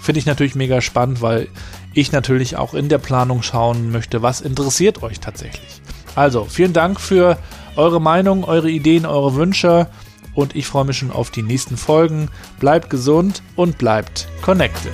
[0.00, 1.46] Finde ich natürlich mega spannend, weil
[1.92, 5.80] ich natürlich auch in der Planung schauen möchte, was interessiert euch tatsächlich.
[6.16, 7.38] Also, vielen Dank für
[7.76, 9.86] eure Meinung, eure Ideen, eure Wünsche
[10.34, 12.28] und ich freue mich schon auf die nächsten Folgen.
[12.60, 14.92] Bleibt gesund und bleibt connected.